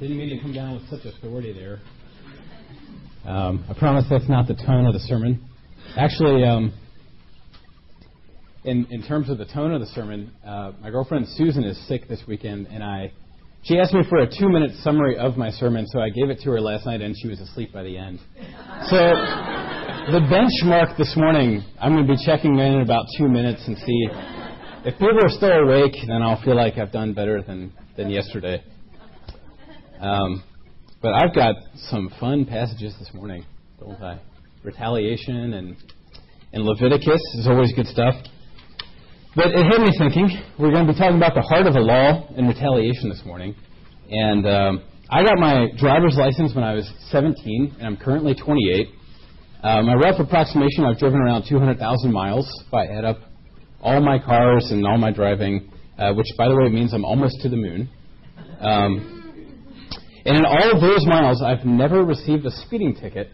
Didn't 0.00 0.18
mean 0.18 0.36
to 0.36 0.42
come 0.42 0.52
down 0.52 0.74
with 0.74 0.88
such 0.90 1.04
authority 1.06 1.52
there. 1.52 1.78
Um, 3.24 3.64
I 3.70 3.74
promise 3.78 4.04
that's 4.10 4.28
not 4.28 4.48
the 4.48 4.54
tone 4.54 4.86
of 4.86 4.92
the 4.92 4.98
sermon. 4.98 5.48
Actually, 5.96 6.44
um, 6.44 6.72
in 8.64 8.86
in 8.90 9.04
terms 9.04 9.30
of 9.30 9.38
the 9.38 9.44
tone 9.44 9.72
of 9.72 9.80
the 9.80 9.86
sermon, 9.86 10.32
uh, 10.44 10.72
my 10.82 10.90
girlfriend 10.90 11.28
Susan 11.28 11.62
is 11.62 11.78
sick 11.86 12.08
this 12.08 12.20
weekend, 12.26 12.66
and 12.66 12.82
I 12.82 13.12
she 13.62 13.78
asked 13.78 13.94
me 13.94 14.02
for 14.08 14.18
a 14.18 14.26
two 14.26 14.48
minute 14.48 14.72
summary 14.82 15.16
of 15.16 15.36
my 15.36 15.50
sermon, 15.50 15.86
so 15.86 16.00
I 16.00 16.10
gave 16.10 16.28
it 16.28 16.40
to 16.40 16.50
her 16.50 16.60
last 16.60 16.86
night, 16.86 17.00
and 17.00 17.14
she 17.16 17.28
was 17.28 17.40
asleep 17.40 17.72
by 17.72 17.84
the 17.84 17.96
end. 17.96 18.18
So 18.90 18.98
the 20.10 20.20
benchmark 20.26 20.98
this 20.98 21.14
morning, 21.16 21.62
I'm 21.80 21.94
going 21.94 22.06
to 22.06 22.12
be 22.12 22.18
checking 22.26 22.58
in 22.58 22.74
in 22.74 22.80
about 22.80 23.06
two 23.16 23.28
minutes 23.28 23.62
and 23.68 23.78
see 23.78 24.08
if 24.84 24.94
people 24.98 25.22
are 25.22 25.30
still 25.30 25.52
awake. 25.52 25.94
Then 26.06 26.20
I'll 26.20 26.42
feel 26.42 26.56
like 26.56 26.78
I've 26.78 26.92
done 26.92 27.14
better 27.14 27.42
than 27.42 27.72
than 27.96 28.10
yesterday. 28.10 28.60
Um, 30.04 30.42
but 31.00 31.14
I've 31.14 31.34
got 31.34 31.54
some 31.88 32.12
fun 32.20 32.44
passages 32.44 32.94
this 32.98 33.08
morning, 33.14 33.46
don't 33.80 34.02
I? 34.02 34.20
Retaliation 34.62 35.54
and 35.54 35.76
and 36.52 36.62
Leviticus 36.62 37.22
is 37.38 37.46
always 37.46 37.72
good 37.72 37.86
stuff. 37.86 38.14
But 39.34 39.46
it 39.46 39.64
had 39.64 39.80
me 39.80 39.90
thinking. 39.98 40.28
We're 40.58 40.72
going 40.72 40.86
to 40.86 40.92
be 40.92 40.98
talking 40.98 41.16
about 41.16 41.34
the 41.34 41.40
heart 41.40 41.66
of 41.66 41.72
the 41.72 41.80
law 41.80 42.28
and 42.36 42.46
retaliation 42.46 43.08
this 43.08 43.22
morning. 43.24 43.54
And 44.10 44.46
um, 44.46 44.84
I 45.08 45.24
got 45.24 45.38
my 45.38 45.68
driver's 45.78 46.16
license 46.16 46.54
when 46.54 46.64
I 46.64 46.74
was 46.74 46.88
17, 47.08 47.76
and 47.78 47.86
I'm 47.86 47.96
currently 47.96 48.34
28. 48.34 48.88
Uh, 49.62 49.82
my 49.82 49.94
rough 49.94 50.20
approximation, 50.20 50.84
I've 50.84 50.98
driven 50.98 51.18
around 51.18 51.46
200,000 51.48 52.12
miles 52.12 52.46
if 52.66 52.74
I 52.74 52.86
add 52.86 53.06
up 53.06 53.20
all 53.80 54.02
my 54.02 54.18
cars 54.18 54.68
and 54.70 54.86
all 54.86 54.98
my 54.98 55.12
driving, 55.12 55.72
uh, 55.98 56.12
which, 56.12 56.28
by 56.36 56.48
the 56.48 56.54
way, 56.54 56.68
means 56.68 56.92
I'm 56.92 57.06
almost 57.06 57.40
to 57.40 57.48
the 57.48 57.56
moon. 57.56 57.88
Um, 58.60 59.23
and 60.24 60.38
in 60.38 60.44
all 60.44 60.74
of 60.74 60.80
those 60.80 61.06
miles, 61.06 61.42
I've 61.42 61.66
never 61.66 62.04
received 62.04 62.46
a 62.46 62.50
speeding 62.50 62.94
ticket 62.94 63.30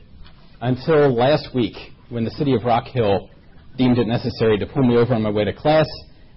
until 0.61 1.15
last 1.15 1.55
week 1.55 1.77
when 2.09 2.25
the 2.25 2.31
city 2.33 2.55
of 2.55 2.65
Rock 2.65 2.85
Hill 2.87 3.31
deemed 3.77 3.99
it 3.99 4.07
necessary 4.07 4.59
to 4.59 4.67
pull 4.67 4.83
me 4.83 4.97
over 4.97 5.15
on 5.15 5.23
my 5.23 5.31
way 5.31 5.45
to 5.45 5.53
class 5.53 5.87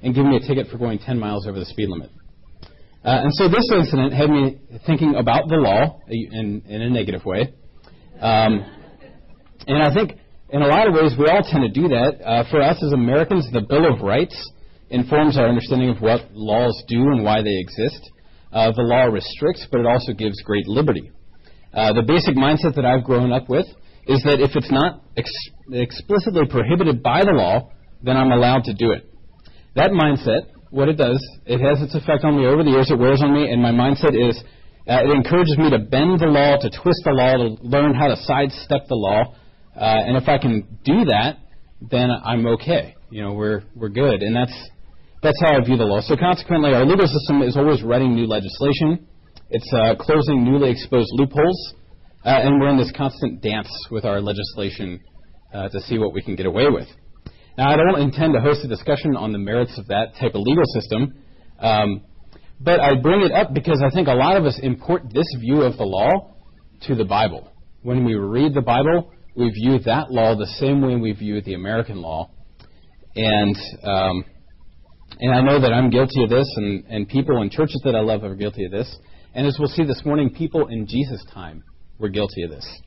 and 0.02 0.14
give 0.14 0.26
me 0.26 0.38
a 0.38 0.40
ticket 0.40 0.68
for 0.68 0.78
going 0.78 1.00
10 1.00 1.20
miles 1.20 1.48
over 1.48 1.60
the 1.60 1.66
speed 1.66 1.90
limit. 1.90 2.12
Uh, 3.04 3.20
and 3.24 3.34
so 3.34 3.50
this 3.50 3.68
incident 3.76 4.14
had 4.14 4.30
me 4.30 4.60
thinking 4.86 5.16
about 5.16 5.50
the 5.50 5.56
law 5.56 6.00
in, 6.08 6.62
in 6.68 6.82
a 6.82 6.90
negative 6.90 7.26
way. 7.26 7.54
Um, 8.22 8.64
and 9.68 9.84
I 9.84 9.94
think 9.94 10.20
in 10.50 10.62
a 10.62 10.68
lot 10.68 10.88
of 10.88 10.94
ways 10.94 11.14
we 11.18 11.26
all 11.26 11.42
tend 11.44 11.64
to 11.64 11.82
do 11.82 11.90
that. 11.90 12.22
Uh, 12.24 12.44
for 12.50 12.62
us 12.62 12.82
as 12.84 12.94
Americans, 12.94 13.50
the 13.52 13.62
Bill 13.62 13.92
of 13.92 14.02
Rights 14.02 14.52
informs 14.90 15.38
our 15.38 15.50
understanding 15.50 15.90
of 15.90 16.02
what 16.02 16.32
laws 16.32 16.84
do 16.88 17.02
and 17.02 17.24
why 17.24 17.42
they 17.42 17.58
exist. 17.58 18.12
Uh, 18.54 18.72
the 18.76 18.84
law 18.84 19.06
restricts, 19.06 19.66
but 19.72 19.80
it 19.80 19.88
also 19.88 20.14
gives 20.14 20.40
great 20.44 20.68
liberty. 20.68 21.12
Uh, 21.74 21.92
the 21.94 22.04
basic 22.04 22.36
mindset 22.36 22.76
that 22.76 22.86
I've 22.86 23.04
grown 23.04 23.32
up 23.32 23.50
with 23.50 23.66
is 24.06 24.22
that 24.24 24.40
if 24.40 24.56
it's 24.56 24.70
not 24.70 25.02
ex- 25.18 25.50
explicitly 25.72 26.46
prohibited 26.48 27.02
by 27.02 27.24
the 27.24 27.32
law, 27.32 27.72
then 28.04 28.16
I'm 28.16 28.32
allowed 28.32 28.66
to 28.66 28.74
do 28.74 28.92
it. 28.92 29.10
That 29.76 29.90
mindset, 29.92 30.52
what 30.70 30.88
it 30.88 30.98
does, 30.98 31.18
it 31.46 31.60
has 31.60 31.82
its 31.82 31.96
effect 31.96 32.24
on 32.24 32.38
me 32.38 32.46
over 32.46 32.64
the 32.64 32.70
years. 32.70 32.92
It 32.92 33.00
wears 33.00 33.24
on 33.24 33.34
me, 33.34 33.50
and 33.50 33.62
my 33.62 33.72
mindset 33.72 34.14
is 34.14 34.38
uh, 34.88 35.02
it 35.02 35.10
encourages 35.10 35.58
me 35.58 35.70
to 35.72 35.80
bend 35.80 36.20
the 36.20 36.28
law, 36.28 36.58
to 36.58 36.70
twist 36.70 37.02
the 37.06 37.12
law, 37.12 37.38
to 37.38 37.56
learn 37.64 37.96
how 37.96 38.08
to 38.08 38.18
sidestep 38.18 38.88
the 38.88 38.96
law. 38.96 39.34
Uh, 39.76 39.80
and 39.80 40.18
if 40.18 40.28
I 40.28 40.38
can 40.38 40.78
do 40.84 41.06
that, 41.06 41.38
then 41.82 42.12
I'm 42.12 42.46
okay. 42.46 42.96
You 43.10 43.24
know, 43.24 43.34
we're 43.34 43.64
we're 43.76 43.90
good, 43.90 44.22
and 44.22 44.36
that's 44.36 44.54
that's 45.24 45.40
how 45.42 45.56
I 45.56 45.64
view 45.64 45.78
the 45.78 45.86
law. 45.86 46.02
So 46.02 46.18
consequently, 46.18 46.74
our 46.74 46.86
legal 46.86 47.08
system 47.08 47.42
is 47.42 47.56
always 47.56 47.82
writing 47.82 48.14
new 48.14 48.28
legislation. 48.28 49.08
It's 49.50 49.72
uh, 49.74 49.96
closing 49.96 50.44
newly 50.44 50.70
exposed 50.70 51.10
loopholes, 51.14 51.74
uh, 52.26 52.30
and 52.30 52.60
we're 52.60 52.70
in 52.70 52.78
this 52.78 52.92
constant 52.96 53.42
dance 53.42 53.70
with 53.90 54.04
our 54.04 54.20
legislation 54.20 55.00
uh, 55.54 55.70
to 55.70 55.80
see 55.82 55.98
what 55.98 56.14
we 56.14 56.22
can 56.22 56.36
get 56.36 56.46
away 56.46 56.66
with. 56.70 56.88
Now, 57.58 57.72
I 57.72 57.78
don't 57.78 58.02
intend 58.02 58.34
to 58.34 58.42
host 58.42 58.66
a 58.66 58.68
discussion 58.68 59.16
on 59.16 59.32
the 59.32 59.38
merits 59.38 59.78
of 59.78 59.88
that 59.88 60.16
type 60.20 60.36
of 60.36 60.42
legal 60.42 60.66
system, 60.74 61.14
um, 61.60 62.02
but 62.60 62.82
I 62.82 62.96
bring 62.96 63.22
it 63.22 63.32
up 63.32 63.54
because 63.54 63.82
I 63.86 63.92
think 63.92 64.08
a 64.10 64.14
lot 64.14 64.36
of 64.36 64.46
us 64.46 64.60
import 64.62 65.04
this 65.14 65.28
view 65.40 65.62
of 65.62 65.78
the 65.78 65.86
law 65.86 66.36
to 66.88 66.96
the 66.96 67.06
Bible. 67.06 67.50
When 67.82 68.04
we 68.04 68.16
read 68.16 68.54
the 68.54 68.62
Bible, 68.62 69.14
we 69.36 69.50
view 69.52 69.80
that 69.86 70.12
law 70.12 70.36
the 70.36 70.48
same 70.60 70.82
way 70.82 70.96
we 70.96 71.14
view 71.14 71.42
the 71.42 71.54
American 71.54 72.02
law, 72.02 72.30
and 73.16 73.56
um, 73.84 74.26
and 75.20 75.32
I 75.32 75.42
know 75.42 75.60
that 75.60 75.74
I'm 75.74 75.90
guilty 75.90 76.24
of 76.24 76.30
this, 76.30 76.52
and, 76.58 76.84
and 76.90 77.08
people 77.08 77.42
in 77.42 77.50
churches 77.50 77.82
that 77.86 77.96
I 77.96 78.02
love 78.02 78.24
are 78.24 78.36
guilty 78.36 78.66
of 78.66 78.72
this. 78.72 78.96
And 79.34 79.48
as 79.48 79.58
we'll 79.60 79.70
see 79.70 79.84
this 79.84 80.04
morning, 80.06 80.34
people 80.34 80.68
in 80.68 80.88
Jesus' 80.88 81.24
time 81.34 81.64
were 82.00 82.10
guilty 82.10 82.44
of 82.44 82.52
this. 82.52 82.82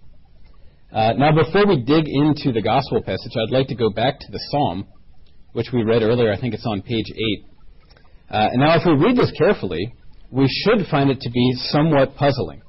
Uh, 0.93 1.13
now, 1.17 1.33
before 1.33 1.67
we 1.67 1.83
dig 1.83 2.07
into 2.07 2.53
the 2.53 2.63
gospel 2.63 3.03
passage, 3.03 3.33
I'd 3.37 3.53
like 3.53 3.69
to 3.69 3.75
go 3.75 3.91
back 3.91 4.19
to 4.21 4.27
the 4.31 4.41
psalm, 4.51 4.87
which 5.53 5.67
we 5.73 5.83
read 5.83 6.03
earlier. 6.03 6.33
I 6.33 6.41
think 6.41 6.55
it's 6.55 6.67
on 6.67 6.83
page 6.83 7.07
8. 7.11 7.45
Uh, 8.29 8.49
and 8.53 8.61
now, 8.61 8.77
if 8.77 8.83
we 8.87 8.93
read 8.93 9.17
this 9.17 9.33
carefully, 9.37 9.93
we 10.31 10.49
should 10.49 10.87
find 10.91 11.11
it 11.11 11.21
to 11.21 11.31
be 11.31 11.53
somewhat 11.71 12.15
puzzling. 12.17 12.63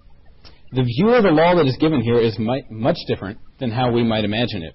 The 0.71 0.83
view 0.83 1.09
of 1.09 1.23
the 1.23 1.29
law 1.29 1.55
that 1.55 1.65
is 1.65 1.77
given 1.79 2.01
here 2.01 2.19
is 2.19 2.37
much 2.39 2.97
different 3.07 3.39
than 3.59 3.71
how 3.71 3.91
we 3.91 4.03
might 4.03 4.25
imagine 4.25 4.63
it. 4.63 4.73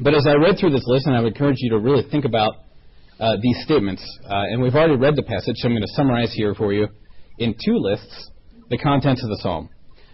But 0.00 0.14
as 0.14 0.26
I 0.26 0.34
read 0.34 0.58
through 0.58 0.70
this 0.70 0.84
list, 0.86 1.06
and 1.06 1.16
I 1.16 1.20
would 1.20 1.32
encourage 1.32 1.56
you 1.58 1.70
to 1.70 1.78
really 1.78 2.04
think 2.10 2.24
about 2.24 2.54
uh, 3.20 3.36
these 3.40 3.62
statements. 3.64 4.02
Uh, 4.24 4.44
and 4.50 4.62
we've 4.62 4.74
already 4.74 4.96
read 4.96 5.16
the 5.16 5.22
passage, 5.22 5.56
so 5.56 5.68
I'm 5.68 5.74
going 5.74 5.82
to 5.82 5.94
summarize 5.94 6.32
here 6.32 6.54
for 6.54 6.72
you 6.72 6.88
in 7.38 7.54
two 7.64 7.76
lists 7.76 8.30
the 8.70 8.78
contents 8.78 9.22
of 9.22 9.30
the 9.30 9.38
psalm. 9.42 9.68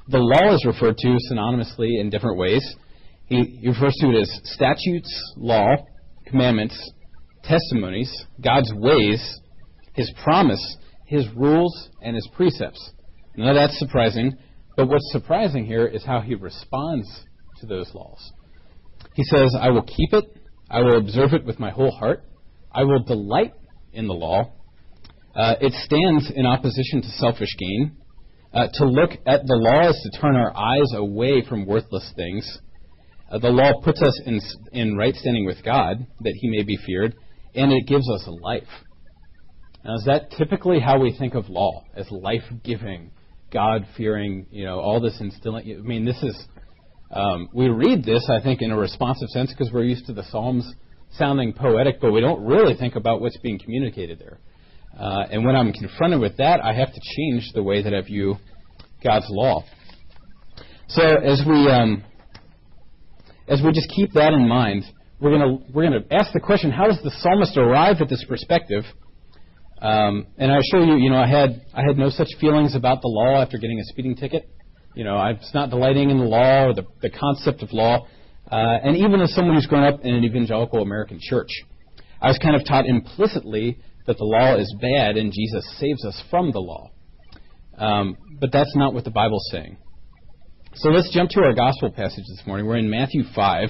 The 0.09 0.19
law 0.19 0.55
is 0.55 0.65
referred 0.65 0.99
to 0.99 1.19
synonymously 1.31 2.01
in 2.01 2.11
different 2.11 2.39
ways. 2.39 2.63
He, 3.27 3.59
he 3.61 3.69
refers 3.69 3.97
to 4.01 4.11
it 4.11 4.21
as 4.21 4.41
statutes, 4.45 5.33
law, 5.37 5.77
commandments, 6.27 6.79
testimonies, 7.43 8.13
God's 8.41 8.73
ways, 8.75 9.41
His 9.95 10.13
promise, 10.23 10.77
His 11.07 11.27
rules, 11.35 11.91
and 12.03 12.15
His 12.15 12.29
precepts. 12.35 12.93
None 13.37 13.49
of 13.49 13.55
that's 13.55 13.79
surprising, 13.79 14.37
but 14.77 14.89
what's 14.89 15.11
surprising 15.13 15.65
here 15.65 15.87
is 15.87 16.05
how 16.05 16.21
He 16.21 16.35
responds 16.35 17.09
to 17.61 17.67
those 17.67 17.91
laws. 17.95 18.33
He 19.15 19.25
says, 19.25 19.57
I 19.59 19.71
will 19.71 19.83
keep 19.83 20.13
it, 20.13 20.25
I 20.71 20.81
will 20.81 20.99
observe 20.99 21.33
it 21.33 21.45
with 21.45 21.59
my 21.59 21.71
whole 21.71 21.93
heart. 21.93 22.25
I 22.75 22.83
will 22.85 23.03
delight 23.05 23.55
in 23.93 24.09
the 24.09 24.15
law. 24.15 24.53
Uh, 25.35 25.55
it 25.61 25.73
stands 25.73 26.31
in 26.35 26.45
opposition 26.45 27.03
to 27.03 27.09
selfish 27.09 27.55
gain. 27.59 27.97
Uh, 28.53 28.69
to 28.75 28.85
look 28.85 29.11
at 29.27 29.43
the 29.47 29.57
law 29.57 29.89
is 29.89 30.01
to 30.03 30.21
turn 30.21 30.37
our 30.37 30.57
eyes 30.57 30.93
away 30.95 31.43
from 31.49 31.67
worthless 31.67 32.13
things. 32.17 32.59
Uh, 33.31 33.39
the 33.39 33.49
law 33.49 33.81
puts 33.83 34.03
us 34.03 34.21
in, 34.27 34.41
in 34.73 34.97
right 34.97 35.15
standing 35.15 35.47
with 35.47 35.65
God, 35.65 36.07
that 36.21 36.35
He 36.41 36.51
may 36.51 36.63
be 36.63 36.77
feared, 36.85 37.15
and 37.55 37.73
it 37.73 37.87
gives 37.87 38.09
us 38.11 38.29
life. 38.43 38.69
Now, 39.85 39.95
is 39.95 40.05
that 40.07 40.31
typically 40.39 40.81
how 40.81 40.99
we 40.99 41.17
think 41.17 41.35
of 41.35 41.49
law, 41.49 41.85
as 41.95 42.11
life-giving, 42.11 43.11
God-fearing, 43.53 44.47
you 44.51 44.65
know, 44.65 44.81
all 44.81 45.01
this 45.01 45.21
instilling? 45.21 45.77
I 45.79 45.87
mean, 45.87 46.05
this 46.05 46.23
is, 46.23 46.37
um, 47.11 47.49
we 47.53 47.69
read 47.69 48.05
this, 48.05 48.29
I 48.31 48.41
think, 48.41 48.63
in 48.63 48.71
a 48.71 48.77
responsive 48.77 49.29
sense 49.29 49.51
because 49.51 49.73
we're 49.73 49.85
used 49.85 50.07
to 50.07 50.13
the 50.13 50.25
Psalms 50.31 50.73
sounding 51.19 51.53
poetic, 51.53 52.01
but 52.01 52.13
we 52.13 52.21
don't 52.21 52.45
really 52.45 52.75
think 52.75 52.97
about 52.97 53.21
what's 53.21 53.39
being 53.39 53.59
communicated 53.59 54.19
there. 54.19 54.39
Uh, 54.99 55.27
and 55.31 55.45
when 55.45 55.57
I'm 55.57 55.73
confronted 55.73 56.21
with 56.21 56.37
that, 56.37 56.61
I 56.63 56.73
have 56.73 56.93
to 56.93 57.01
change 57.17 57.53
the 57.55 57.63
way 57.63 57.83
that 57.83 57.95
I 57.95 58.01
view 58.03 58.37
God's 59.03 59.27
law. 59.29 59.65
So 60.89 61.03
as 61.03 61.43
we 61.47 61.69
um, 61.69 62.05
as 63.49 63.61
we 63.63 63.73
just 63.73 63.89
keep 63.91 64.13
that 64.13 64.33
in 64.33 64.49
mind, 64.49 64.85
we're 65.21 65.37
gonna 65.37 65.59
we're 65.73 65.85
gonna 65.85 66.05
ask 66.11 66.33
the 66.33 66.41
question: 66.41 66.71
How 66.71 66.87
does 66.87 67.01
the 67.03 67.11
psalmist 67.11 67.57
arrive 67.57 67.97
at 68.01 68.09
this 68.09 68.25
perspective? 68.29 68.85
Um, 69.81 70.27
and 70.39 70.51
I 70.53 70.59
assure 70.59 70.85
you, 70.85 70.97
you 70.97 71.11
know, 71.11 71.19
I 71.19 71.27
had 71.27 71.63
I 71.75 71.83
had 71.83 71.99
no 71.99 72.11
such 72.11 72.29
feelings 72.41 72.75
about 72.75 73.03
the 73.03 73.09
law 73.09 73.43
after 73.43 73.59
getting 73.59 73.81
a 73.81 73.85
speeding 73.85 74.17
ticket. 74.17 74.49
You 74.95 75.05
know, 75.05 75.17
I 75.17 75.33
was 75.33 75.51
not 75.53 75.71
delighting 75.71 76.11
in 76.11 76.19
the 76.19 76.25
law 76.25 76.67
or 76.67 76.75
the, 76.75 76.85
the 77.03 77.11
concept 77.11 77.63
of 77.63 77.73
law. 77.73 78.07
Uh, 78.51 78.79
and 78.83 78.97
even 78.97 79.21
as 79.21 79.35
someone 79.35 79.55
who's 79.55 79.67
grown 79.67 79.85
up 79.85 80.01
in 80.03 80.15
an 80.15 80.25
evangelical 80.25 80.83
American 80.83 81.19
church, 81.21 81.51
I 82.21 82.29
was 82.29 82.39
kind 82.39 82.57
of 82.57 82.67
taught 82.67 82.87
implicitly 82.87 83.79
that 84.07 84.19
the 84.19 84.25
law 84.25 84.57
is 84.57 84.75
bad 84.81 85.17
and 85.17 85.33
Jesus 85.33 85.65
saves 85.79 86.05
us 86.05 86.23
from 86.31 86.53
the 86.53 86.61
law. 86.61 86.91
Um, 87.79 88.17
but 88.41 88.53
that's 88.53 88.75
not 88.77 88.95
what 88.95 89.05
the 89.05 89.11
Bible's 89.11 89.49
saying. 89.51 89.79
So 90.75 90.91
let's 90.91 91.11
jump 91.13 91.31
to 91.31 91.41
our 91.41 91.55
gospel 91.55 91.91
passage 91.91 92.25
this 92.29 92.43
morning. 92.47 92.67
We're 92.67 92.77
in 92.77 92.91
Matthew 92.91 93.23
5. 93.35 93.69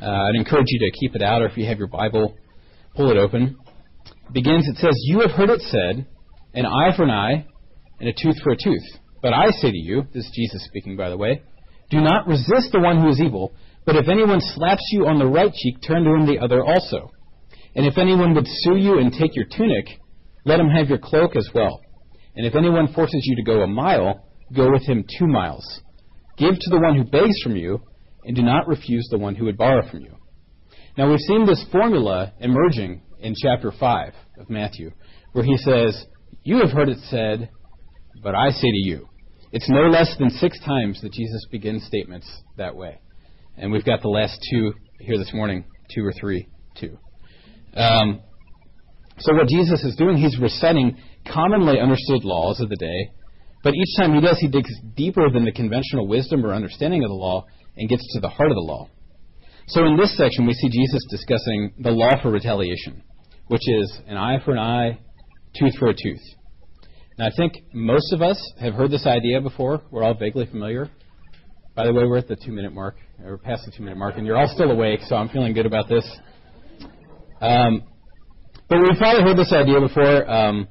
Uh, 0.00 0.06
I'd 0.06 0.36
encourage 0.36 0.66
you 0.68 0.90
to 0.90 0.98
keep 0.98 1.14
it 1.14 1.22
out, 1.22 1.42
or 1.42 1.46
if 1.46 1.56
you 1.56 1.66
have 1.66 1.78
your 1.78 1.88
Bible, 1.88 2.34
pull 2.94 3.10
it 3.10 3.16
open. 3.16 3.56
It 4.28 4.32
begins, 4.32 4.68
it 4.68 4.76
says, 4.76 4.94
You 5.04 5.20
have 5.20 5.32
heard 5.32 5.50
it 5.50 5.60
said, 5.62 6.06
an 6.54 6.64
eye 6.64 6.96
for 6.96 7.02
an 7.04 7.10
eye, 7.10 7.46
and 7.98 8.08
a 8.08 8.12
tooth 8.12 8.40
for 8.42 8.52
a 8.52 8.56
tooth. 8.56 8.84
But 9.22 9.34
I 9.34 9.50
say 9.50 9.70
to 9.70 9.76
you, 9.76 10.04
this 10.14 10.24
is 10.24 10.32
Jesus 10.34 10.64
speaking, 10.64 10.96
by 10.96 11.10
the 11.10 11.16
way, 11.16 11.42
do 11.90 12.00
not 12.00 12.26
resist 12.26 12.70
the 12.72 12.80
one 12.80 13.00
who 13.00 13.08
is 13.08 13.20
evil, 13.20 13.52
but 13.84 13.96
if 13.96 14.08
anyone 14.08 14.40
slaps 14.40 14.88
you 14.92 15.06
on 15.06 15.18
the 15.18 15.26
right 15.26 15.52
cheek, 15.52 15.76
turn 15.86 16.04
to 16.04 16.10
him 16.10 16.26
the 16.26 16.38
other 16.38 16.64
also. 16.64 17.10
And 17.74 17.86
if 17.86 17.98
anyone 17.98 18.34
would 18.34 18.46
sue 18.46 18.76
you 18.76 18.98
and 18.98 19.12
take 19.12 19.34
your 19.34 19.46
tunic, 19.46 19.86
let 20.44 20.60
him 20.60 20.68
have 20.68 20.88
your 20.88 20.98
cloak 20.98 21.36
as 21.36 21.48
well. 21.54 21.80
And 22.36 22.46
if 22.46 22.54
anyone 22.54 22.92
forces 22.92 23.22
you 23.24 23.36
to 23.36 23.42
go 23.42 23.62
a 23.62 23.66
mile, 23.66 24.26
go 24.54 24.70
with 24.70 24.82
him 24.82 25.04
two 25.18 25.26
miles. 25.26 25.80
Give 26.36 26.54
to 26.54 26.70
the 26.70 26.80
one 26.80 26.96
who 26.96 27.04
begs 27.04 27.40
from 27.42 27.56
you, 27.56 27.80
and 28.24 28.36
do 28.36 28.42
not 28.42 28.68
refuse 28.68 29.06
the 29.10 29.18
one 29.18 29.34
who 29.34 29.46
would 29.46 29.58
borrow 29.58 29.88
from 29.88 30.00
you. 30.00 30.14
Now, 30.96 31.10
we've 31.10 31.20
seen 31.20 31.46
this 31.46 31.64
formula 31.72 32.32
emerging 32.40 33.02
in 33.20 33.34
chapter 33.40 33.72
5 33.72 34.12
of 34.38 34.50
Matthew, 34.50 34.90
where 35.32 35.44
he 35.44 35.56
says, 35.58 36.06
You 36.42 36.58
have 36.60 36.70
heard 36.70 36.88
it 36.88 36.98
said, 37.08 37.50
but 38.22 38.34
I 38.34 38.50
say 38.50 38.70
to 38.70 38.88
you. 38.88 39.08
It's 39.52 39.68
no 39.68 39.88
less 39.88 40.14
than 40.18 40.30
six 40.30 40.58
times 40.60 41.00
that 41.02 41.12
Jesus 41.12 41.44
begins 41.50 41.84
statements 41.84 42.30
that 42.56 42.76
way. 42.76 43.00
And 43.56 43.72
we've 43.72 43.84
got 43.84 44.00
the 44.00 44.08
last 44.08 44.38
two 44.50 44.72
here 45.00 45.18
this 45.18 45.32
morning, 45.34 45.64
two 45.92 46.04
or 46.04 46.12
three, 46.12 46.48
two. 46.78 46.96
Um, 47.74 48.20
so 49.18 49.34
what 49.34 49.48
Jesus 49.48 49.82
is 49.82 49.96
doing, 49.96 50.16
he's 50.16 50.38
reciting 50.38 50.96
commonly 51.26 51.80
understood 51.80 52.24
laws 52.24 52.60
of 52.60 52.68
the 52.68 52.76
day, 52.76 53.10
but 53.62 53.74
each 53.74 53.96
time 53.98 54.14
he 54.14 54.20
does, 54.20 54.38
he 54.38 54.48
digs 54.48 54.70
deeper 54.96 55.28
than 55.30 55.44
the 55.44 55.52
conventional 55.52 56.06
wisdom 56.06 56.46
or 56.46 56.54
understanding 56.54 57.02
of 57.02 57.10
the 57.10 57.14
law 57.14 57.44
and 57.76 57.88
gets 57.88 58.06
to 58.14 58.20
the 58.20 58.28
heart 58.28 58.50
of 58.50 58.54
the 58.54 58.60
law. 58.60 58.88
So 59.66 59.84
in 59.84 59.96
this 59.96 60.16
section, 60.16 60.46
we 60.46 60.54
see 60.54 60.68
Jesus 60.68 61.02
discussing 61.10 61.72
the 61.78 61.90
law 61.90 62.22
for 62.22 62.30
retaliation, 62.30 63.02
which 63.48 63.62
is 63.66 64.00
an 64.06 64.16
eye 64.16 64.38
for 64.44 64.52
an 64.52 64.58
eye, 64.58 64.98
tooth 65.58 65.76
for 65.78 65.88
a 65.88 65.94
tooth. 65.94 66.22
Now, 67.20 67.26
I 67.26 67.32
think 67.36 67.52
most 67.74 68.14
of 68.14 68.22
us 68.22 68.52
have 68.60 68.72
heard 68.72 68.90
this 68.90 69.06
idea 69.06 69.42
before. 69.42 69.82
We're 69.90 70.02
all 70.02 70.14
vaguely 70.14 70.46
familiar. 70.46 70.88
By 71.74 71.84
the 71.84 71.92
way, 71.92 72.06
we're 72.06 72.16
at 72.16 72.28
the 72.28 72.36
two 72.36 72.50
minute 72.50 72.72
mark, 72.72 72.96
or 73.22 73.36
past 73.36 73.66
the 73.66 73.72
two 73.76 73.82
minute 73.82 73.98
mark, 73.98 74.14
and 74.16 74.26
you're 74.26 74.38
all 74.38 74.50
still 74.54 74.70
awake, 74.70 75.00
so 75.02 75.16
I'm 75.16 75.28
feeling 75.28 75.52
good 75.52 75.66
about 75.66 75.86
this. 75.86 76.10
Um, 77.42 77.82
but 78.70 78.78
we've 78.80 78.96
probably 78.96 79.22
heard 79.22 79.36
this 79.36 79.52
idea 79.52 79.80
before. 79.80 80.30
Um, 80.30 80.66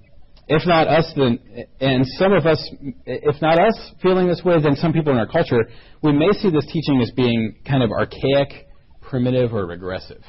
if 0.47 0.65
not 0.65 0.87
us, 0.87 1.13
then, 1.15 1.37
and 1.81 2.03
some 2.17 2.33
of 2.33 2.47
us, 2.47 2.67
if 3.05 3.39
not 3.43 3.59
us 3.59 3.91
feeling 4.01 4.27
this 4.27 4.41
way, 4.43 4.59
then 4.59 4.75
some 4.75 4.91
people 4.91 5.11
in 5.11 5.19
our 5.19 5.27
culture, 5.27 5.69
we 6.01 6.13
may 6.13 6.31
see 6.31 6.49
this 6.49 6.65
teaching 6.73 6.99
as 6.99 7.11
being 7.11 7.57
kind 7.67 7.83
of 7.83 7.91
archaic, 7.91 8.65
primitive, 9.03 9.53
or 9.53 9.67
regressive. 9.67 10.23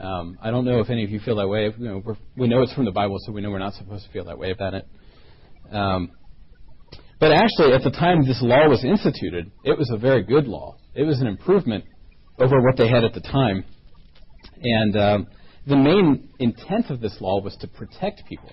Um, 0.00 0.38
I 0.40 0.50
don't 0.50 0.64
know 0.64 0.80
if 0.80 0.88
any 0.88 1.04
of 1.04 1.10
you 1.10 1.20
feel 1.20 1.36
that 1.36 1.48
way. 1.48 1.70
You 1.76 1.84
know, 1.84 2.16
we 2.38 2.48
know 2.48 2.62
it's 2.62 2.72
from 2.72 2.86
the 2.86 2.90
Bible, 2.90 3.18
so 3.26 3.32
we 3.32 3.42
know 3.42 3.50
we're 3.50 3.58
not 3.58 3.74
supposed 3.74 4.06
to 4.06 4.12
feel 4.12 4.24
that 4.24 4.38
way 4.38 4.50
about 4.50 4.72
it. 4.72 4.88
Um, 5.72 6.10
but 7.18 7.32
actually, 7.32 7.72
at 7.72 7.82
the 7.82 7.90
time 7.90 8.26
this 8.26 8.42
law 8.42 8.68
was 8.68 8.84
instituted, 8.84 9.50
it 9.64 9.78
was 9.78 9.90
a 9.90 9.96
very 9.96 10.22
good 10.22 10.46
law. 10.46 10.76
It 10.94 11.04
was 11.04 11.20
an 11.20 11.26
improvement 11.26 11.84
over 12.38 12.60
what 12.60 12.76
they 12.76 12.88
had 12.88 13.04
at 13.04 13.14
the 13.14 13.20
time. 13.20 13.64
And 14.62 14.96
um, 14.96 15.26
the 15.66 15.76
main 15.76 16.28
intent 16.38 16.90
of 16.90 17.00
this 17.00 17.16
law 17.20 17.40
was 17.40 17.56
to 17.56 17.68
protect 17.68 18.22
people. 18.28 18.50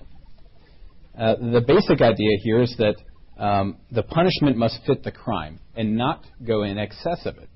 Uh, 1.18 1.36
the 1.36 1.62
basic 1.66 2.00
idea 2.00 2.30
here 2.42 2.62
is 2.62 2.74
that 2.78 2.96
um, 3.38 3.78
the 3.90 4.02
punishment 4.02 4.56
must 4.56 4.80
fit 4.86 5.04
the 5.04 5.12
crime 5.12 5.60
and 5.76 5.96
not 5.96 6.24
go 6.46 6.62
in 6.62 6.78
excess 6.78 7.26
of 7.26 7.36
it. 7.36 7.48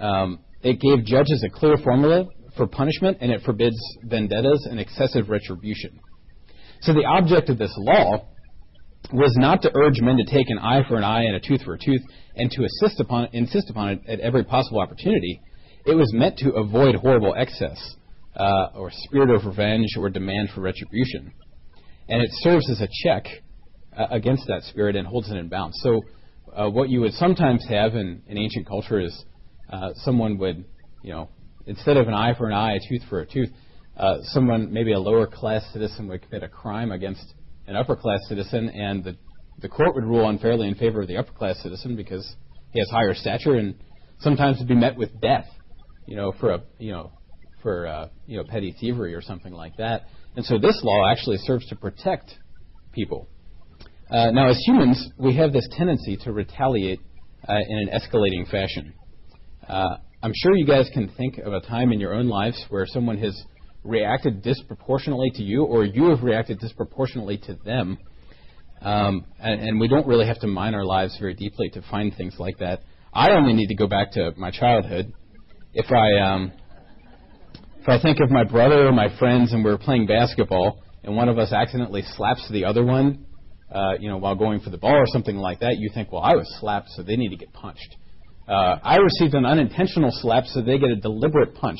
Um, 0.00 0.40
it 0.62 0.80
gave 0.80 1.04
judges 1.04 1.44
a 1.46 1.50
clear 1.50 1.76
formula 1.76 2.26
for 2.56 2.66
punishment, 2.66 3.18
and 3.20 3.30
it 3.30 3.42
forbids 3.42 3.76
vendettas 4.04 4.66
and 4.70 4.80
excessive 4.80 5.28
retribution. 5.28 6.00
So 6.82 6.92
the 6.92 7.04
object 7.04 7.48
of 7.48 7.58
this 7.58 7.72
law 7.76 8.26
was 9.12 9.34
not 9.36 9.62
to 9.62 9.70
urge 9.74 10.00
men 10.00 10.16
to 10.16 10.24
take 10.24 10.50
an 10.50 10.58
eye 10.58 10.82
for 10.88 10.96
an 10.96 11.04
eye 11.04 11.22
and 11.22 11.34
a 11.34 11.40
tooth 11.40 11.62
for 11.62 11.74
a 11.74 11.78
tooth 11.78 12.02
and 12.36 12.50
to 12.50 12.62
insist 12.62 13.00
upon, 13.00 13.28
insist 13.32 13.70
upon 13.70 13.90
it 13.90 14.00
at 14.08 14.20
every 14.20 14.44
possible 14.44 14.80
opportunity. 14.80 15.40
It 15.86 15.94
was 15.94 16.12
meant 16.12 16.38
to 16.38 16.52
avoid 16.52 16.94
horrible 16.94 17.34
excess 17.36 17.96
uh, 18.36 18.68
or 18.74 18.90
spirit 18.92 19.30
of 19.30 19.46
revenge 19.46 19.96
or 19.96 20.08
demand 20.10 20.50
for 20.54 20.60
retribution. 20.60 21.32
And 22.08 22.22
it 22.22 22.30
serves 22.40 22.68
as 22.70 22.80
a 22.80 22.88
check 23.04 23.26
uh, 23.96 24.06
against 24.10 24.46
that 24.46 24.62
spirit 24.64 24.96
and 24.96 25.06
holds 25.06 25.30
it 25.30 25.36
in 25.36 25.48
bounds. 25.48 25.78
So, 25.82 26.02
uh, 26.54 26.68
what 26.68 26.88
you 26.88 27.00
would 27.02 27.12
sometimes 27.12 27.64
have 27.68 27.94
in, 27.94 28.22
in 28.26 28.36
ancient 28.36 28.66
culture 28.66 28.98
is 29.00 29.24
uh, 29.72 29.90
someone 29.94 30.36
would, 30.38 30.64
you 31.02 31.12
know, 31.12 31.28
instead 31.66 31.96
of 31.96 32.08
an 32.08 32.14
eye 32.14 32.34
for 32.36 32.46
an 32.46 32.52
eye, 32.52 32.74
a 32.74 32.78
tooth 32.88 33.02
for 33.08 33.20
a 33.20 33.26
tooth, 33.26 33.50
uh, 33.96 34.18
someone, 34.22 34.72
maybe 34.72 34.92
a 34.92 34.98
lower 34.98 35.26
class 35.26 35.62
citizen, 35.72 36.08
would 36.08 36.22
commit 36.22 36.42
a 36.42 36.48
crime 36.48 36.90
against 36.90 37.34
an 37.70 37.76
upper 37.76 37.96
class 37.96 38.18
citizen, 38.28 38.68
and 38.68 39.04
the 39.04 39.16
the 39.60 39.68
court 39.68 39.94
would 39.94 40.04
rule 40.04 40.28
unfairly 40.28 40.66
in 40.68 40.74
favor 40.74 41.02
of 41.02 41.08
the 41.08 41.16
upper 41.16 41.32
class 41.32 41.62
citizen 41.62 41.94
because 41.94 42.34
he 42.72 42.80
has 42.80 42.88
higher 42.90 43.14
stature 43.14 43.54
and 43.54 43.74
sometimes 44.20 44.58
would 44.58 44.68
be 44.68 44.74
met 44.74 44.96
with 44.96 45.20
death, 45.20 45.46
you 46.06 46.16
know, 46.16 46.32
for 46.40 46.50
a 46.50 46.62
you 46.78 46.92
know 46.92 47.12
for 47.62 47.86
uh, 47.86 48.08
you 48.26 48.36
know 48.36 48.44
petty 48.44 48.74
thievery 48.80 49.14
or 49.14 49.22
something 49.22 49.52
like 49.52 49.76
that. 49.76 50.06
And 50.36 50.44
so 50.44 50.58
this 50.58 50.80
law 50.82 51.10
actually 51.10 51.38
serves 51.38 51.66
to 51.68 51.76
protect 51.76 52.30
people. 52.92 53.28
Uh, 54.10 54.30
now, 54.32 54.48
as 54.48 54.60
humans, 54.66 55.08
we 55.18 55.36
have 55.36 55.52
this 55.52 55.68
tendency 55.76 56.16
to 56.24 56.32
retaliate 56.32 57.00
uh, 57.48 57.54
in 57.68 57.88
an 57.88 58.00
escalating 58.00 58.50
fashion. 58.50 58.92
Uh, 59.68 59.96
I'm 60.22 60.32
sure 60.34 60.56
you 60.56 60.66
guys 60.66 60.90
can 60.92 61.08
think 61.16 61.38
of 61.38 61.52
a 61.52 61.60
time 61.60 61.92
in 61.92 62.00
your 62.00 62.14
own 62.14 62.28
lives 62.28 62.64
where 62.68 62.86
someone 62.86 63.18
has 63.18 63.40
reacted 63.84 64.42
disproportionately 64.42 65.30
to 65.34 65.42
you 65.42 65.64
or 65.64 65.84
you 65.84 66.10
have 66.10 66.22
reacted 66.22 66.58
disproportionately 66.58 67.38
to 67.38 67.54
them. 67.64 67.98
Um, 68.82 69.26
and, 69.38 69.60
and 69.60 69.80
we 69.80 69.88
don't 69.88 70.06
really 70.06 70.26
have 70.26 70.40
to 70.40 70.46
mine 70.46 70.74
our 70.74 70.84
lives 70.84 71.16
very 71.18 71.34
deeply 71.34 71.68
to 71.70 71.82
find 71.90 72.14
things 72.14 72.36
like 72.38 72.58
that. 72.58 72.80
I 73.12 73.30
only 73.32 73.52
need 73.52 73.68
to 73.68 73.74
go 73.74 73.86
back 73.86 74.12
to 74.12 74.32
my 74.36 74.50
childhood. 74.50 75.12
If 75.74 75.90
I 75.90 76.20
um, 76.20 76.52
if 77.80 77.88
I 77.88 78.00
think 78.00 78.20
of 78.20 78.30
my 78.30 78.44
brother 78.44 78.86
or 78.86 78.92
my 78.92 79.16
friends 79.18 79.52
and 79.52 79.64
we're 79.64 79.78
playing 79.78 80.06
basketball 80.06 80.82
and 81.02 81.16
one 81.16 81.28
of 81.28 81.38
us 81.38 81.52
accidentally 81.52 82.02
slaps 82.16 82.46
the 82.50 82.64
other 82.64 82.84
one, 82.84 83.26
uh, 83.72 83.94
you 83.98 84.08
know, 84.10 84.18
while 84.18 84.34
going 84.34 84.60
for 84.60 84.70
the 84.70 84.78
ball 84.78 84.96
or 84.96 85.06
something 85.06 85.36
like 85.36 85.60
that, 85.60 85.76
you 85.78 85.90
think, 85.94 86.12
well, 86.12 86.22
I 86.22 86.34
was 86.34 86.46
slapped, 86.60 86.88
so 86.90 87.02
they 87.02 87.16
need 87.16 87.30
to 87.30 87.36
get 87.36 87.52
punched. 87.52 87.96
Uh, 88.48 88.78
I 88.82 88.96
received 88.96 89.34
an 89.34 89.46
unintentional 89.46 90.10
slap, 90.12 90.44
so 90.46 90.60
they 90.60 90.78
get 90.78 90.90
a 90.90 90.96
deliberate 90.96 91.54
punch. 91.54 91.78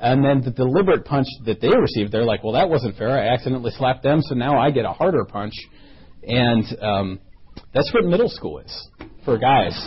And 0.00 0.24
then 0.24 0.40
the 0.40 0.50
deliberate 0.50 1.04
punch 1.04 1.26
that 1.44 1.60
they 1.60 1.68
received, 1.68 2.10
they're 2.10 2.24
like, 2.24 2.42
well, 2.42 2.54
that 2.54 2.70
wasn't 2.70 2.96
fair. 2.96 3.10
I 3.10 3.34
accidentally 3.34 3.70
slapped 3.72 4.02
them, 4.02 4.22
so 4.22 4.34
now 4.34 4.58
I 4.58 4.70
get 4.70 4.86
a 4.86 4.92
harder 4.92 5.24
punch. 5.26 5.52
And 6.22 6.64
um, 6.80 7.20
that's 7.74 7.92
what 7.92 8.04
middle 8.04 8.28
school 8.28 8.60
is 8.60 8.88
for 9.24 9.36
guys. 9.36 9.78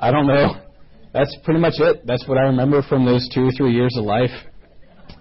I 0.00 0.12
don't 0.12 0.26
know. 0.26 0.60
That's 1.12 1.36
pretty 1.44 1.60
much 1.60 1.74
it. 1.78 2.06
That's 2.06 2.26
what 2.28 2.38
I 2.38 2.42
remember 2.42 2.82
from 2.82 3.04
those 3.04 3.28
two 3.34 3.48
or 3.48 3.52
three 3.56 3.72
years 3.72 3.94
of 3.98 4.04
life 4.04 4.30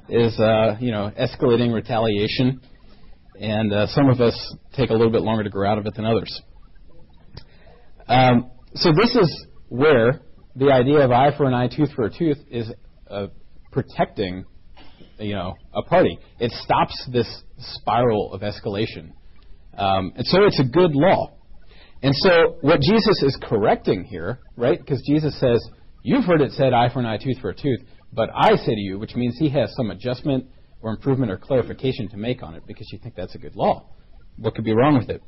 is, 0.10 0.40
uh, 0.40 0.78
you 0.80 0.92
know, 0.92 1.12
escalating 1.20 1.74
retaliation. 1.74 2.62
And 3.40 3.74
uh, 3.74 3.88
some 3.88 4.10
of 4.10 4.22
us 4.22 4.56
take 4.76 4.92
a 4.92 4.94
little 4.94 5.12
bit 5.12 5.22
longer 5.22 5.44
to 5.44 5.50
grow 5.50 5.70
out 5.70 5.80
of 5.80 5.86
it 5.88 5.96
than 5.96 6.06
others. 6.06 6.42
Um, 8.08 8.52
so 8.76 8.92
this 8.92 9.16
is 9.16 9.48
where 9.70 10.22
the 10.56 10.72
idea 10.72 11.00
of 11.00 11.12
eye 11.12 11.36
for 11.36 11.46
an 11.46 11.54
eye, 11.54 11.68
tooth 11.68 11.92
for 11.96 12.06
a 12.06 12.10
tooth 12.16 12.38
is 12.52 12.72
protecting, 13.74 14.46
you 15.20 15.34
know, 15.34 15.56
a 15.74 15.82
party. 15.82 16.18
It 16.40 16.52
stops 16.52 17.10
this 17.12 17.44
spiral 17.58 18.34
of 18.34 18.42
escalation. 18.42 19.12
Um, 19.78 20.14
and 20.16 20.26
so 20.26 20.44
it's 20.46 20.60
a 20.60 20.64
good 20.64 20.94
law. 20.94 21.34
And 22.02 22.14
so 22.16 22.58
what 22.62 22.82
Jesus 22.82 23.24
is 23.24 23.38
correcting 23.42 24.04
here, 24.04 24.40
right? 24.56 24.78
Because 24.78 25.02
Jesus 25.08 25.40
says, 25.40 25.60
You've 26.06 26.26
heard 26.26 26.42
it 26.42 26.52
said 26.52 26.74
eye 26.74 26.90
for 26.92 27.00
an 27.00 27.06
eye, 27.06 27.18
tooth 27.18 27.40
for 27.40 27.50
a 27.50 27.56
tooth, 27.56 27.80
but 28.12 28.30
I 28.36 28.56
say 28.58 28.76
to 28.76 28.80
you, 28.80 29.00
which 29.00 29.16
means 29.16 29.38
he 29.40 29.50
has 29.50 29.74
some 29.76 29.90
adjustment 29.90 30.46
or 30.82 30.92
improvement 30.92 31.32
or 31.32 31.38
clarification 31.38 32.10
to 32.10 32.18
make 32.18 32.44
on 32.44 32.56
it 32.56 32.64
because 32.68 32.90
you 32.92 33.00
think 33.02 33.16
that's 33.16 33.36
a 33.36 33.38
good 33.38 33.56
law. 33.56 33.90
What 34.38 34.54
could 34.54 34.66
be 34.66 34.74
wrong 34.74 34.98
with 34.98 35.10
it? 35.10 35.22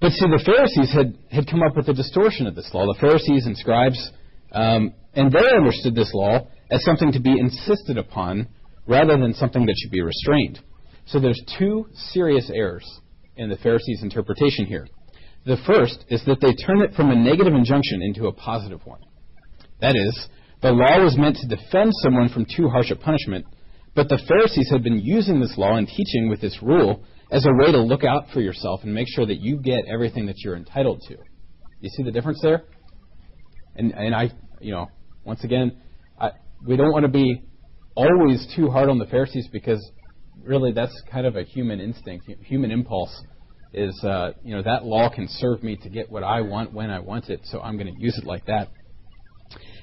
But 0.00 0.10
see, 0.10 0.26
the 0.26 0.42
Pharisees 0.44 0.92
had, 0.92 1.16
had 1.30 1.48
come 1.48 1.62
up 1.62 1.76
with 1.76 1.88
a 1.88 1.94
distortion 1.94 2.48
of 2.48 2.56
this 2.56 2.68
law. 2.74 2.86
The 2.92 2.98
Pharisees 3.00 3.46
and 3.46 3.56
scribes, 3.56 4.10
um, 4.50 4.94
and 5.14 5.30
they 5.30 5.56
understood 5.56 5.94
this 5.94 6.10
law 6.12 6.48
as 6.72 6.82
something 6.84 7.12
to 7.12 7.20
be 7.20 7.38
insisted 7.38 7.98
upon 7.98 8.48
rather 8.86 9.18
than 9.18 9.34
something 9.34 9.66
that 9.66 9.76
should 9.78 9.92
be 9.92 10.02
restrained. 10.02 10.58
So 11.06 11.20
there's 11.20 11.40
two 11.58 11.86
serious 12.12 12.50
errors 12.52 12.88
in 13.36 13.50
the 13.50 13.56
Pharisees' 13.56 14.02
interpretation 14.02 14.64
here. 14.66 14.88
The 15.44 15.58
first 15.66 16.04
is 16.08 16.24
that 16.26 16.40
they 16.40 16.54
turn 16.54 16.80
it 16.80 16.94
from 16.94 17.10
a 17.10 17.14
negative 17.14 17.52
injunction 17.52 18.00
into 18.02 18.26
a 18.26 18.32
positive 18.32 18.80
one. 18.84 19.00
That 19.80 19.96
is, 19.96 20.28
the 20.62 20.70
law 20.70 21.02
was 21.02 21.18
meant 21.18 21.36
to 21.36 21.48
defend 21.48 21.92
someone 22.02 22.28
from 22.28 22.46
too 22.46 22.68
harsh 22.68 22.90
a 22.90 22.96
punishment, 22.96 23.44
but 23.94 24.08
the 24.08 24.22
Pharisees 24.26 24.70
had 24.70 24.82
been 24.82 25.00
using 25.00 25.40
this 25.40 25.58
law 25.58 25.76
and 25.76 25.86
teaching 25.86 26.30
with 26.30 26.40
this 26.40 26.56
rule 26.62 27.04
as 27.30 27.44
a 27.44 27.52
way 27.52 27.72
to 27.72 27.80
look 27.80 28.04
out 28.04 28.30
for 28.32 28.40
yourself 28.40 28.80
and 28.84 28.94
make 28.94 29.08
sure 29.08 29.26
that 29.26 29.40
you 29.40 29.58
get 29.58 29.84
everything 29.92 30.26
that 30.26 30.36
you're 30.38 30.56
entitled 30.56 31.02
to. 31.08 31.16
You 31.80 31.90
see 31.90 32.04
the 32.04 32.12
difference 32.12 32.40
there? 32.40 32.62
And, 33.74 33.92
and 33.92 34.14
I, 34.14 34.30
you 34.60 34.72
know, 34.72 34.86
once 35.24 35.42
again, 35.42 35.72
we 36.66 36.76
don't 36.76 36.92
want 36.92 37.04
to 37.04 37.10
be 37.10 37.42
always 37.94 38.46
too 38.56 38.70
hard 38.70 38.88
on 38.88 38.98
the 38.98 39.06
Pharisees 39.06 39.48
because 39.52 39.90
really 40.44 40.72
that's 40.72 40.94
kind 41.10 41.26
of 41.26 41.36
a 41.36 41.42
human 41.42 41.80
instinct, 41.80 42.28
human 42.44 42.70
impulse. 42.70 43.24
Is 43.74 43.98
uh, 44.04 44.32
you 44.44 44.54
know 44.54 44.62
that 44.62 44.84
law 44.84 45.08
can 45.08 45.26
serve 45.28 45.62
me 45.62 45.76
to 45.76 45.88
get 45.88 46.10
what 46.10 46.22
I 46.22 46.42
want 46.42 46.74
when 46.74 46.90
I 46.90 46.98
want 47.00 47.30
it, 47.30 47.40
so 47.44 47.60
I'm 47.60 47.78
going 47.78 47.92
to 47.92 47.98
use 47.98 48.18
it 48.18 48.26
like 48.26 48.44
that. 48.46 48.68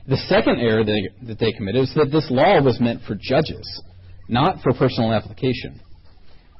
The 0.08 0.18
second 0.28 0.60
error 0.60 0.84
that 0.84 0.92
they, 0.92 1.28
that 1.28 1.40
they 1.40 1.52
committed 1.52 1.84
is 1.84 1.94
that 1.96 2.12
this 2.12 2.28
law 2.30 2.62
was 2.62 2.80
meant 2.80 3.02
for 3.08 3.16
judges, 3.16 3.84
not 4.28 4.62
for 4.62 4.74
personal 4.74 5.12
application. 5.12 5.82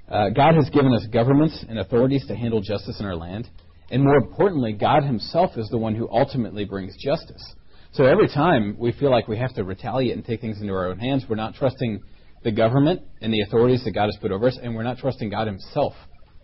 Uh, 0.10 0.30
God 0.30 0.56
has 0.56 0.70
given 0.72 0.92
us 0.94 1.06
governments 1.14 1.64
and 1.70 1.78
authorities 1.78 2.26
to 2.28 2.36
handle 2.36 2.62
justice 2.62 3.00
in 3.00 3.06
our 3.06 3.16
land. 3.16 3.48
And 3.92 4.04
more 4.04 4.18
importantly, 4.18 4.74
God 4.74 5.04
Himself 5.04 5.52
is 5.56 5.70
the 5.70 5.78
one 5.78 5.96
who 5.96 6.10
ultimately 6.10 6.66
brings 6.66 6.96
justice. 6.98 7.44
So 7.92 8.06
every 8.06 8.28
time 8.28 8.76
we 8.78 8.92
feel 8.92 9.10
like 9.10 9.28
we 9.28 9.38
have 9.38 9.54
to 9.56 9.64
retaliate 9.64 10.16
and 10.16 10.24
take 10.24 10.42
things 10.42 10.62
into 10.62 10.74
our 10.74 10.88
own 10.88 11.00
hands, 11.00 11.26
we're 11.28 11.36
not 11.36 11.56
trusting 11.56 12.02
the 12.44 12.52
government 12.52 13.02
and 13.22 13.34
the 13.34 13.42
authorities 13.42 13.84
that 13.84 13.92
God 13.92 14.06
has 14.06 14.18
put 14.22 14.32
over 14.32 14.48
us, 14.48 14.58
and 14.62 14.76
we're 14.76 14.84
not 14.84 15.00
trusting 15.00 15.30
God 15.30 15.48
Himself 15.48 15.94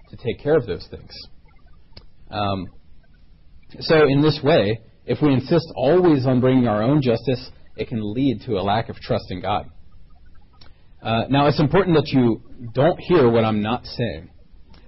to 0.09 0.17
take 0.17 0.39
care 0.41 0.57
of 0.57 0.65
those 0.65 0.87
things. 0.89 1.11
Um, 2.31 2.67
so, 3.79 4.07
in 4.07 4.21
this 4.21 4.39
way, 4.43 4.79
if 5.05 5.19
we 5.21 5.33
insist 5.33 5.65
always 5.75 6.25
on 6.25 6.41
bringing 6.41 6.67
our 6.67 6.81
own 6.81 7.01
justice, 7.01 7.51
it 7.77 7.87
can 7.87 7.99
lead 8.13 8.41
to 8.45 8.53
a 8.53 8.63
lack 8.63 8.89
of 8.89 8.95
trust 8.97 9.25
in 9.29 9.41
God. 9.41 9.69
Uh, 11.01 11.25
now, 11.29 11.47
it's 11.47 11.59
important 11.59 11.95
that 11.95 12.07
you 12.07 12.41
don't 12.73 12.99
hear 12.99 13.29
what 13.29 13.45
I'm 13.45 13.61
not 13.61 13.85
saying. 13.85 14.29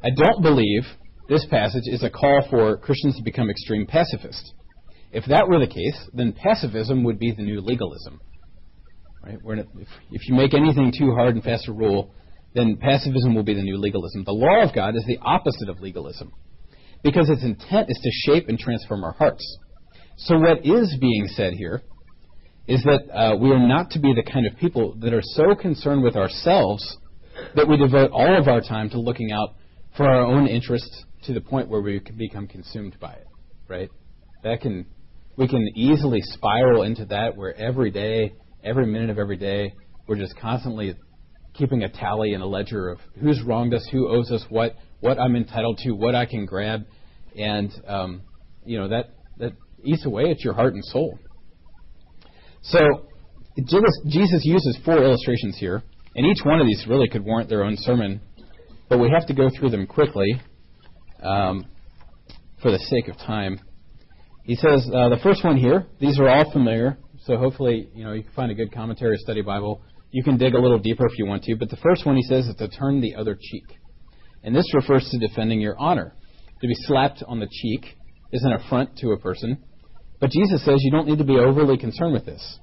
I 0.03 0.09
don't 0.09 0.41
believe 0.41 0.83
this 1.29 1.45
passage 1.45 1.83
is 1.85 2.03
a 2.03 2.09
call 2.09 2.47
for 2.49 2.77
Christians 2.77 3.17
to 3.17 3.23
become 3.23 3.49
extreme 3.49 3.85
pacifists. 3.85 4.53
If 5.17 5.25
that 5.29 5.49
were 5.49 5.57
the 5.57 5.65
case, 5.65 5.97
then 6.13 6.31
pacifism 6.31 7.03
would 7.05 7.17
be 7.17 7.31
the 7.31 7.41
new 7.41 7.59
legalism. 7.59 8.21
Right? 9.23 9.39
if, 9.43 9.87
if 10.11 10.27
you 10.27 10.35
make 10.35 10.53
anything 10.53 10.93
too 10.95 11.11
hard 11.15 11.33
and 11.33 11.43
fast 11.43 11.67
a 11.67 11.73
rule, 11.73 12.13
then 12.53 12.77
pacifism 12.77 13.33
will 13.33 13.41
be 13.41 13.55
the 13.55 13.63
new 13.63 13.79
legalism. 13.79 14.25
The 14.25 14.31
law 14.31 14.61
of 14.61 14.75
God 14.75 14.95
is 14.95 15.03
the 15.07 15.17
opposite 15.23 15.69
of 15.69 15.79
legalism 15.79 16.31
because 17.03 17.31
its 17.31 17.43
intent 17.43 17.89
is 17.89 17.99
to 18.03 18.31
shape 18.31 18.47
and 18.47 18.59
transform 18.59 19.03
our 19.03 19.13
hearts. 19.13 19.43
So, 20.17 20.37
what 20.37 20.63
is 20.63 20.95
being 21.01 21.25
said 21.29 21.53
here 21.53 21.81
is 22.67 22.83
that 22.83 23.09
uh, 23.11 23.37
we 23.37 23.49
are 23.49 23.67
not 23.67 23.89
to 23.91 23.99
be 23.99 24.13
the 24.13 24.31
kind 24.31 24.45
of 24.45 24.55
people 24.57 24.93
that 24.99 25.13
are 25.13 25.23
so 25.23 25.55
concerned 25.55 26.03
with 26.03 26.15
ourselves 26.15 26.97
that 27.55 27.67
we 27.67 27.75
devote 27.75 28.11
all 28.11 28.39
of 28.39 28.47
our 28.47 28.61
time 28.61 28.91
to 28.91 28.99
looking 28.99 29.31
out 29.31 29.55
for 29.95 30.07
our 30.07 30.23
own 30.23 30.45
interests 30.45 31.05
to 31.23 31.33
the 31.33 31.41
point 31.41 31.69
where 31.69 31.81
we 31.81 31.99
can 31.99 32.17
become 32.17 32.47
consumed 32.47 32.95
by 32.99 33.13
it, 33.13 33.25
right? 33.67 33.89
That 34.43 34.61
can 34.61 34.85
we 35.37 35.47
can 35.47 35.67
easily 35.75 36.19
spiral 36.21 36.83
into 36.83 37.05
that 37.05 37.37
where 37.37 37.55
every 37.55 37.91
day, 37.91 38.33
every 38.63 38.87
minute 38.87 39.09
of 39.09 39.19
every 39.19 39.37
day, 39.37 39.73
we're 40.07 40.17
just 40.17 40.35
constantly 40.39 40.95
keeping 41.53 41.83
a 41.83 41.89
tally 41.89 42.33
and 42.33 42.43
a 42.43 42.45
ledger 42.45 42.89
of 42.89 42.99
who's 43.19 43.41
wronged 43.43 43.73
us, 43.73 43.87
who 43.91 44.09
owes 44.09 44.31
us 44.31 44.43
what, 44.49 44.75
what 44.99 45.19
I'm 45.19 45.35
entitled 45.35 45.79
to, 45.83 45.91
what 45.91 46.15
I 46.15 46.25
can 46.25 46.45
grab, 46.45 46.85
and 47.37 47.71
um, 47.87 48.21
you 48.65 48.79
know 48.79 48.87
that 48.89 49.11
that 49.37 49.53
eats 49.83 50.05
away 50.05 50.31
at 50.31 50.43
your 50.43 50.53
heart 50.53 50.73
and 50.73 50.83
soul. 50.83 51.19
So 52.63 52.79
Jesus 53.65 54.41
uses 54.43 54.79
four 54.83 54.97
illustrations 54.97 55.57
here, 55.59 55.83
and 56.15 56.25
each 56.25 56.43
one 56.43 56.59
of 56.59 56.65
these 56.65 56.85
really 56.87 57.07
could 57.07 57.23
warrant 57.23 57.49
their 57.49 57.63
own 57.63 57.75
sermon, 57.77 58.21
but 58.89 58.99
we 58.99 59.09
have 59.09 59.27
to 59.27 59.33
go 59.33 59.49
through 59.49 59.69
them 59.69 59.85
quickly 59.87 60.41
um, 61.21 61.65
for 62.61 62.71
the 62.71 62.79
sake 62.79 63.07
of 63.07 63.17
time. 63.17 63.59
He 64.47 64.55
says 64.55 64.89
uh, 64.93 65.09
the 65.09 65.19
first 65.21 65.43
one 65.43 65.57
here; 65.57 65.85
these 65.99 66.17
are 66.21 66.29
all 66.29 66.49
familiar, 66.51 66.97
so 67.25 67.35
hopefully 67.35 67.89
you 67.93 68.05
know 68.05 68.13
you 68.13 68.23
can 68.23 68.31
find 68.31 68.49
a 68.49 68.55
good 68.55 68.71
commentary 68.71 69.17
study 69.17 69.41
Bible. 69.41 69.81
You 70.11 70.23
can 70.23 70.37
dig 70.37 70.53
a 70.53 70.59
little 70.59 70.79
deeper 70.79 71.05
if 71.05 71.19
you 71.19 71.25
want 71.25 71.43
to, 71.43 71.57
but 71.57 71.69
the 71.69 71.75
first 71.75 72.05
one 72.05 72.15
he 72.15 72.23
says 72.23 72.45
is 72.45 72.55
to 72.55 72.69
turn 72.69 73.01
the 73.01 73.15
other 73.15 73.35
cheek, 73.35 73.65
and 74.43 74.55
this 74.55 74.73
refers 74.73 75.09
to 75.09 75.19
defending 75.19 75.59
your 75.59 75.77
honor. 75.77 76.15
To 76.61 76.67
be 76.67 76.75
slapped 76.75 77.21
on 77.27 77.41
the 77.41 77.49
cheek 77.51 77.97
is 78.31 78.41
an 78.45 78.53
affront 78.53 78.97
to 78.99 79.11
a 79.11 79.19
person, 79.19 79.61
but 80.21 80.31
Jesus 80.31 80.63
says 80.63 80.79
you 80.81 80.91
don't 80.91 81.09
need 81.09 81.17
to 81.17 81.25
be 81.25 81.37
overly 81.37 81.77
concerned 81.77 82.13
with 82.13 82.25
this. 82.25 82.59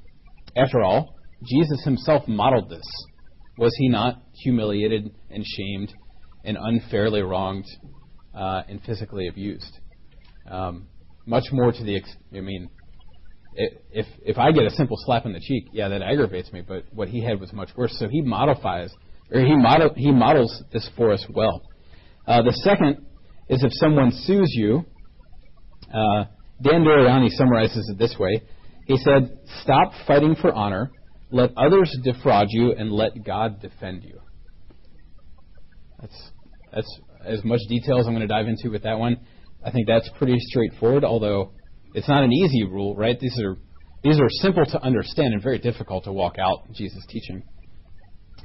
After 0.56 0.80
all, 0.80 1.14
Jesus 1.46 1.84
himself 1.84 2.26
modeled 2.26 2.70
this. 2.70 2.86
Was 3.58 3.74
he 3.78 3.90
not 3.90 4.22
humiliated 4.42 5.14
and 5.28 5.44
shamed 5.44 5.92
and 6.46 6.56
unfairly 6.58 7.20
wronged 7.20 7.66
uh, 8.34 8.62
and 8.68 8.82
physically 8.84 9.28
abused? 9.28 9.80
Um, 10.50 10.88
much 11.26 11.44
more 11.52 11.72
to 11.72 11.84
the, 11.84 11.96
ex- 11.96 12.16
I 12.34 12.40
mean, 12.40 12.70
if 13.56 14.06
if 14.24 14.38
I 14.38 14.52
get 14.52 14.64
a 14.64 14.70
simple 14.70 14.96
slap 15.04 15.26
on 15.26 15.32
the 15.32 15.40
cheek, 15.40 15.68
yeah, 15.72 15.88
that 15.88 16.02
aggravates 16.02 16.52
me. 16.52 16.62
But 16.66 16.84
what 16.92 17.08
he 17.08 17.22
had 17.22 17.40
was 17.40 17.52
much 17.52 17.70
worse. 17.76 17.94
So 17.98 18.08
he 18.08 18.20
modifies, 18.20 18.92
or 19.32 19.40
he 19.40 19.56
model 19.56 19.90
he 19.94 20.10
models 20.10 20.62
this 20.72 20.88
for 20.96 21.12
us 21.12 21.24
well. 21.30 21.62
Uh, 22.26 22.42
the 22.42 22.52
second 22.64 23.06
is 23.48 23.62
if 23.62 23.70
someone 23.74 24.10
sues 24.12 24.50
you. 24.54 24.84
Uh, 25.92 26.24
Dan 26.62 26.82
Doriani 26.82 27.28
summarizes 27.30 27.88
it 27.90 27.98
this 27.98 28.16
way. 28.18 28.42
He 28.86 28.96
said, 28.96 29.38
"Stop 29.62 29.92
fighting 30.06 30.34
for 30.40 30.52
honor. 30.52 30.90
Let 31.30 31.50
others 31.56 31.96
defraud 32.02 32.46
you, 32.50 32.72
and 32.72 32.90
let 32.92 33.24
God 33.24 33.60
defend 33.60 34.04
you." 34.04 34.20
That's 36.00 36.30
that's 36.72 37.00
as 37.24 37.44
much 37.44 37.60
detail 37.68 37.98
as 37.98 38.06
I'm 38.06 38.14
going 38.14 38.26
to 38.26 38.34
dive 38.34 38.48
into 38.48 38.70
with 38.70 38.82
that 38.82 38.98
one. 38.98 39.18
I 39.64 39.71
think 39.71 39.87
that's 39.87 40.09
pretty 40.18 40.37
straightforward, 40.38 41.04
although 41.04 41.52
it's 41.94 42.09
not 42.09 42.23
an 42.23 42.33
easy 42.33 42.64
rule, 42.64 42.94
right? 42.94 43.18
These 43.18 43.40
are 43.42 43.56
these 44.02 44.21
are 44.21 44.28
simple 44.28 44.66
to 44.66 44.83
understand 44.83 45.33
and 45.33 45.42
very 45.42 45.59
difficult 45.59 46.04
to 46.04 46.12
walk 46.12 46.38
out 46.38 46.71
Jesus' 46.75 47.04
teaching. 47.09 47.42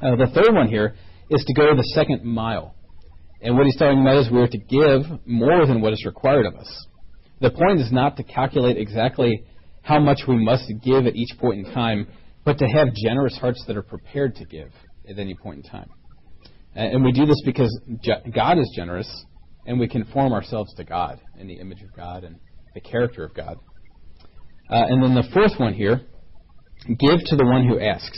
Uh, 0.02 0.16
the 0.16 0.28
third 0.34 0.56
one 0.56 0.70
here 0.70 0.96
is 1.30 1.44
to 1.44 1.54
go 1.54 1.76
the 1.76 1.84
second 1.94 2.24
mile. 2.24 2.76
And 3.42 3.58
what 3.58 3.66
he's 3.66 3.76
talking 3.78 4.02
about 4.02 4.18
is 4.18 4.30
we're 4.32 4.48
to 4.48 4.58
give 4.58 5.02
more 5.26 5.66
than 5.66 5.82
what 5.82 5.92
is 5.92 6.06
required 6.06 6.46
of 6.46 6.56
us. 6.56 6.88
The 7.42 7.52
point 7.52 7.82
is 7.82 7.92
not 7.92 8.16
to 8.18 8.24
calculate 8.24 8.78
exactly 8.78 9.44
how 9.82 10.00
much 10.00 10.20
we 10.28 10.38
must 10.44 10.72
give 10.84 11.06
at 11.06 11.16
each 11.16 11.38
point 11.40 11.66
in 11.66 11.74
time, 11.74 12.08
but 12.46 12.58
to 12.58 12.66
have 12.66 12.88
generous 12.94 13.38
hearts 13.38 13.64
that 13.68 13.76
are 13.76 13.84
prepared 13.84 14.36
to 14.36 14.46
give 14.46 14.72
at 15.10 15.20
any 15.20 15.36
point 15.36 15.66
in 15.66 15.72
time. 15.72 15.90
And 16.76 17.04
we 17.04 17.12
do 17.12 17.26
this 17.26 17.42
because 17.46 17.70
God 18.34 18.60
is 18.60 18.72
generous, 18.76 19.26
and 19.70 19.80
we 19.80 19.88
conform 19.88 20.34
ourselves 20.34 20.74
to 20.74 20.84
God 20.84 21.22
in 21.38 21.48
the 21.48 21.54
image 21.54 21.84
of 21.84 21.96
God 21.96 22.24
and 22.24 22.38
the 22.74 22.82
character 22.82 23.24
of 23.24 23.36
God. 23.36 23.56
Uh, 24.68 24.86
and 24.90 25.04
then 25.04 25.14
the 25.14 25.30
fourth 25.32 25.60
one 25.60 25.76
here 25.76 26.02
give 26.88 27.20
to 27.26 27.36
the 27.36 27.46
one 27.46 27.68
who 27.68 27.80
asks. 27.80 28.18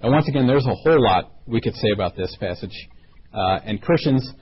Now, 0.00 0.12
once 0.12 0.28
again, 0.28 0.46
there's 0.46 0.64
a 0.64 0.74
whole 0.74 1.02
lot 1.02 1.32
we 1.44 1.60
could 1.60 1.74
say 1.74 1.88
about 1.92 2.14
this 2.16 2.36
passage. 2.38 2.88
Uh, 3.34 3.58
and 3.64 3.82
Christians, 3.82 4.32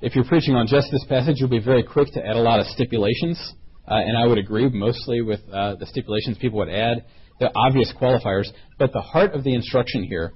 if 0.00 0.14
you're 0.14 0.24
preaching 0.24 0.54
on 0.54 0.66
just 0.66 0.88
this 0.90 1.04
passage, 1.06 1.34
you'll 1.36 1.50
be 1.50 1.58
very 1.58 1.82
quick 1.82 2.08
to 2.14 2.26
add 2.26 2.36
a 2.36 2.40
lot 2.40 2.60
of 2.60 2.66
stipulations. 2.68 3.38
Uh, 3.86 3.96
and 3.96 4.16
I 4.16 4.26
would 4.26 4.38
agree 4.38 4.70
mostly 4.70 5.20
with 5.20 5.40
uh, 5.52 5.74
the 5.74 5.84
stipulations 5.84 6.38
people 6.38 6.60
would 6.60 6.70
add, 6.70 7.04
the 7.40 7.50
obvious 7.54 7.92
qualifiers. 8.00 8.48
But 8.78 8.94
the 8.94 9.02
heart 9.02 9.34
of 9.34 9.44
the 9.44 9.54
instruction 9.54 10.02
here 10.02 10.32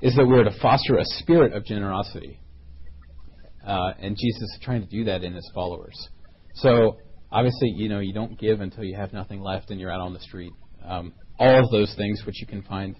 is 0.00 0.16
that 0.16 0.26
we're 0.26 0.44
to 0.44 0.60
foster 0.62 0.96
a 0.96 1.04
spirit 1.04 1.52
of 1.52 1.66
generosity. 1.66 2.40
Uh, 3.66 3.92
and 4.00 4.16
Jesus 4.16 4.42
is 4.42 4.58
trying 4.62 4.80
to 4.82 4.88
do 4.88 5.04
that 5.04 5.22
in 5.22 5.34
his 5.34 5.48
followers. 5.54 5.94
So 6.56 6.96
obviously, 7.30 7.74
you 7.76 7.88
know, 7.88 8.00
you 8.00 8.12
don't 8.12 8.38
give 8.38 8.60
until 8.60 8.84
you 8.84 8.96
have 8.96 9.12
nothing 9.12 9.40
left 9.40 9.70
and 9.70 9.78
you're 9.78 9.90
out 9.90 10.00
on 10.00 10.14
the 10.14 10.20
street. 10.20 10.52
Um, 10.84 11.12
all 11.38 11.64
of 11.64 11.70
those 11.70 11.94
things, 11.96 12.22
which 12.26 12.40
you 12.40 12.46
can 12.46 12.62
find 12.62 12.96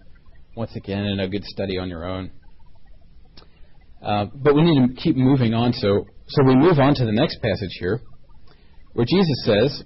once 0.57 0.75
again 0.77 1.05
in 1.05 1.21
a 1.21 1.29
good 1.29 1.45
study 1.45 1.79
on 1.79 1.89
your 1.89 2.05
own. 2.05 2.31
Uh, 4.03 4.27
but 4.35 4.55
we 4.55 4.63
need 4.63 4.89
to 4.89 5.01
keep 5.01 5.17
moving 5.17 5.55
on. 5.55 5.73
So, 5.73 6.07
so 6.29 6.45
we 6.47 6.57
move 6.57 6.79
on 6.79 6.95
to 6.95 7.05
the 7.05 7.13
next 7.13 7.41
passage 7.43 7.77
here, 7.79 8.01
where 8.95 9.07
Jesus 9.07 9.45
says, 9.45 9.85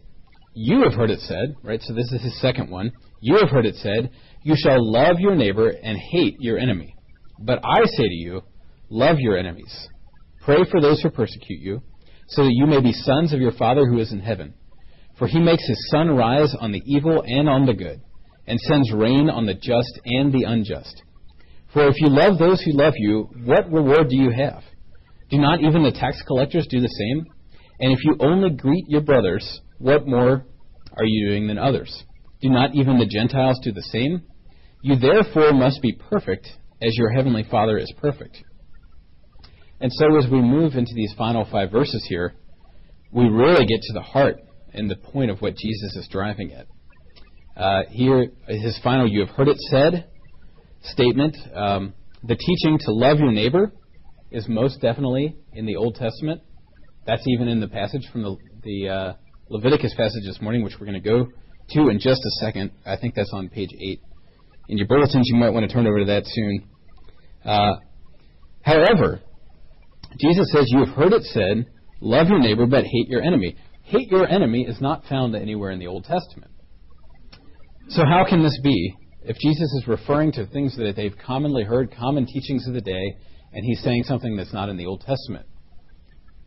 "You 0.54 0.83
have 0.83 0.95
heard 0.95 1.11
it 1.11 1.21
said, 1.21 1.54
right? 1.64 1.81
So 1.83 1.95
this 1.95 2.12
is 2.12 2.23
his 2.23 2.40
second 2.40 2.71
one. 2.71 2.93
You 3.21 3.38
have 3.38 3.50
heard 3.50 3.66
it 3.66 3.75
said, 3.76 4.11
you 4.45 4.54
shall 4.57 4.76
love 4.78 5.16
your 5.19 5.35
neighbor 5.35 5.71
and 5.71 5.99
hate 5.99 6.37
your 6.38 6.59
enemy. 6.59 6.95
But 7.40 7.61
I 7.64 7.87
say 7.87 8.04
to 8.04 8.14
you, 8.14 8.43
love 8.90 9.16
your 9.19 9.38
enemies, 9.38 9.88
pray 10.44 10.64
for 10.70 10.80
those 10.80 11.00
who 11.02 11.10
persecute 11.10 11.60
you." 11.60 11.82
so 12.28 12.42
that 12.42 12.54
you 12.54 12.66
may 12.66 12.80
be 12.80 12.92
sons 12.92 13.32
of 13.32 13.40
your 13.40 13.52
Father 13.52 13.86
who 13.86 13.98
is 13.98 14.12
in 14.12 14.20
heaven. 14.20 14.54
For 15.18 15.28
he 15.28 15.38
makes 15.38 15.66
his 15.66 15.88
sun 15.90 16.08
rise 16.10 16.54
on 16.58 16.72
the 16.72 16.82
evil 16.86 17.22
and 17.26 17.48
on 17.48 17.66
the 17.66 17.74
good, 17.74 18.00
and 18.46 18.58
sends 18.60 18.92
rain 18.92 19.30
on 19.30 19.46
the 19.46 19.54
just 19.54 20.00
and 20.04 20.32
the 20.32 20.44
unjust. 20.44 21.02
For 21.72 21.86
if 21.88 22.00
you 22.00 22.08
love 22.08 22.38
those 22.38 22.60
who 22.62 22.72
love 22.72 22.94
you, 22.96 23.28
what 23.44 23.70
reward 23.70 24.08
do 24.08 24.16
you 24.16 24.30
have? 24.30 24.62
Do 25.30 25.38
not 25.38 25.60
even 25.60 25.82
the 25.82 25.92
tax 25.92 26.22
collectors 26.26 26.66
do 26.68 26.80
the 26.80 26.88
same? 26.88 27.26
And 27.80 27.92
if 27.92 28.04
you 28.04 28.16
only 28.20 28.50
greet 28.50 28.84
your 28.88 29.00
brothers, 29.00 29.60
what 29.78 30.06
more 30.06 30.44
are 30.96 31.04
you 31.04 31.28
doing 31.28 31.48
than 31.48 31.58
others? 31.58 32.04
Do 32.40 32.50
not 32.50 32.74
even 32.74 32.98
the 32.98 33.06
Gentiles 33.06 33.58
do 33.62 33.72
the 33.72 33.82
same? 33.82 34.22
You 34.82 34.96
therefore 34.96 35.52
must 35.52 35.82
be 35.82 35.92
perfect, 35.92 36.46
as 36.80 36.96
your 36.96 37.10
heavenly 37.10 37.44
Father 37.50 37.78
is 37.78 37.92
perfect. 38.00 38.42
And 39.81 39.93
so 39.93 40.16
as 40.16 40.26
we 40.31 40.40
move 40.40 40.75
into 40.75 40.93
these 40.95 41.14
final 41.16 41.47
five 41.50 41.71
verses 41.71 42.04
here, 42.09 42.35
we 43.12 43.28
really 43.28 43.66
get 43.66 43.81
to 43.83 43.93
the 43.93 44.02
heart 44.02 44.37
and 44.73 44.90
the 44.90 44.97
point 44.97 45.31
of 45.31 45.40
what 45.40 45.57
Jesus 45.57 45.97
is 45.97 46.09
driving 46.11 46.52
at. 46.52 46.66
Uh, 47.57 47.83
here, 47.90 48.33
his 48.49 48.78
final, 48.83 49.09
you 49.09 49.21
have 49.21 49.31
heard 49.31 49.49
it 49.49 49.59
said 49.71 50.09
statement. 50.83 51.37
Um, 51.54 51.95
the 52.23 52.35
teaching 52.35 52.78
to 52.81 52.93
love 52.93 53.19
your 53.19 53.31
neighbor 53.31 53.73
is 54.31 54.49
most 54.49 54.81
definitely 54.81 55.37
in 55.52 55.66
the 55.66 55.76
Old 55.76 55.95
Testament. 55.95 56.40
That's 57.07 57.23
even 57.26 57.49
in 57.49 57.61
the 57.61 57.69
passage 57.69 58.02
from 58.11 58.23
the, 58.23 58.37
the 58.62 58.88
uh, 58.88 59.12
Leviticus 59.49 59.95
passage 59.97 60.25
this 60.26 60.40
morning, 60.40 60.64
which 60.64 60.75
we're 60.81 60.87
going 60.87 61.00
to 61.00 61.09
go 61.09 61.28
to 61.71 61.88
in 61.88 61.99
just 62.00 62.21
a 62.21 62.31
second. 62.45 62.73
I 62.85 62.97
think 62.97 63.14
that's 63.14 63.33
on 63.33 63.49
page 63.49 63.71
8. 63.73 64.00
In 64.69 64.78
your 64.78 64.87
bulletins, 64.87 65.28
you 65.31 65.37
might 65.37 65.50
want 65.50 65.69
to 65.69 65.73
turn 65.73 65.87
over 65.87 66.00
to 66.00 66.04
that 66.07 66.25
soon. 66.26 66.69
Uh, 67.45 67.75
however, 68.62 69.21
Jesus 70.21 70.50
says, 70.52 70.66
You 70.68 70.85
have 70.85 70.94
heard 70.94 71.12
it 71.12 71.23
said, 71.25 71.66
love 72.00 72.28
your 72.28 72.38
neighbor, 72.38 72.66
but 72.66 72.85
hate 72.85 73.09
your 73.09 73.23
enemy. 73.23 73.56
Hate 73.83 74.09
your 74.11 74.26
enemy 74.26 74.62
is 74.62 74.80
not 74.80 75.04
found 75.06 75.35
anywhere 75.35 75.71
in 75.71 75.78
the 75.78 75.87
Old 75.87 76.04
Testament. 76.04 76.50
So, 77.88 78.02
how 78.04 78.25
can 78.28 78.42
this 78.42 78.59
be? 78.62 78.94
If 79.23 79.37
Jesus 79.38 79.73
is 79.75 79.85
referring 79.87 80.33
to 80.33 80.47
things 80.47 80.76
that 80.76 80.94
they've 80.97 81.16
commonly 81.26 81.64
heard, 81.64 81.94
common 81.94 82.26
teachings 82.26 82.66
of 82.66 82.75
the 82.75 82.80
day, 82.80 83.16
and 83.52 83.64
he's 83.64 83.83
saying 83.83 84.04
something 84.04 84.37
that's 84.37 84.52
not 84.52 84.68
in 84.68 84.76
the 84.76 84.87
Old 84.87 85.00
Testament. 85.00 85.47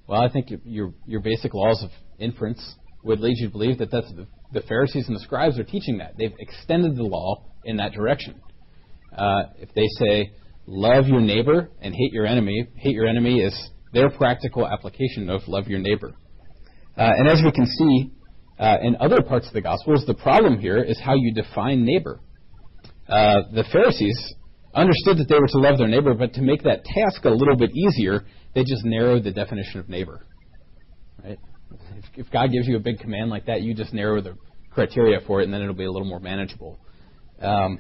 Well, 0.08 0.22
I 0.22 0.30
think 0.30 0.48
your, 0.64 0.94
your 1.06 1.22
basic 1.22 1.54
laws 1.54 1.84
of 1.84 1.90
inference 2.20 2.76
would 3.04 3.20
lead 3.20 3.38
you 3.38 3.48
to 3.48 3.52
believe 3.52 3.78
that 3.80 3.92
that's 3.92 4.12
the, 4.14 4.28
the 4.54 4.62
Pharisees 4.62 5.08
and 5.08 5.16
the 5.16 5.22
scribes 5.22 5.60
are 5.60 5.64
teaching 5.64 5.98
that. 6.00 6.14
They've 6.18 6.34
extended 6.40 6.96
the 6.96 7.04
law 7.04 7.46
in 7.66 7.78
that 7.78 7.94
direction. 7.94 8.42
Uh, 9.16 9.44
if 9.60 9.74
they 9.74 9.88
say, 10.00 10.32
love 10.68 11.08
your 11.08 11.22
neighbor 11.22 11.72
and 11.82 11.96
hate 11.96 12.12
your 12.12 12.26
enemy, 12.26 12.68
hate 12.76 12.94
your 12.94 13.08
enemy 13.08 13.40
is 13.40 13.70
their 13.94 14.10
practical 14.10 14.68
application 14.68 15.30
of 15.30 15.42
love 15.48 15.68
your 15.68 15.80
neighbor. 15.80 16.14
Uh, 16.98 17.12
and 17.18 17.28
as 17.28 17.42
we 17.44 17.52
can 17.52 17.66
see 17.66 18.12
uh, 18.60 18.78
in 18.82 18.98
other 19.00 19.22
parts 19.22 19.48
of 19.48 19.54
the 19.54 19.62
Gospels, 19.62 20.04
the 20.06 20.14
problem 20.14 20.60
here 20.60 20.78
is 20.78 21.00
how 21.00 21.16
you 21.16 21.34
define 21.34 21.86
neighbor. 21.86 22.20
Uh, 23.08 23.44
the 23.54 23.64
Pharisees 23.72 24.34
understood 24.74 25.18
that 25.18 25.28
they 25.30 25.40
were 25.40 25.48
to 25.48 25.60
love 25.60 25.78
their 25.78 25.88
neighbor, 25.88 26.14
but 26.14 26.34
to 26.34 26.42
make 26.42 26.64
that 26.64 26.84
task 26.84 27.24
a 27.24 27.30
little 27.30 27.56
bit 27.56 27.72
easier, 27.74 28.26
they 28.54 28.62
just 28.62 28.84
narrowed 28.84 29.24
the 29.24 29.32
definition 29.32 29.80
of 29.80 29.88
neighbor. 29.88 30.26
Right? 31.24 31.40
If, 31.96 32.26
if 32.26 32.32
God 32.32 32.52
gives 32.52 32.68
you 32.68 32.76
a 32.76 32.80
big 32.80 33.00
command 33.00 33.30
like 33.30 33.46
that, 33.46 33.62
you 33.62 33.74
just 33.74 33.94
narrow 33.94 34.22
the 34.22 34.36
criteria 34.72 35.20
for 35.26 35.42
it, 35.42 35.46
and 35.46 35.54
then 35.54 35.62
it'll 35.62 35.74
be 35.74 35.86
a 35.86 35.92
little 35.92 36.08
more 36.08 36.20
manageable. 36.20 36.80
Um, 37.42 37.80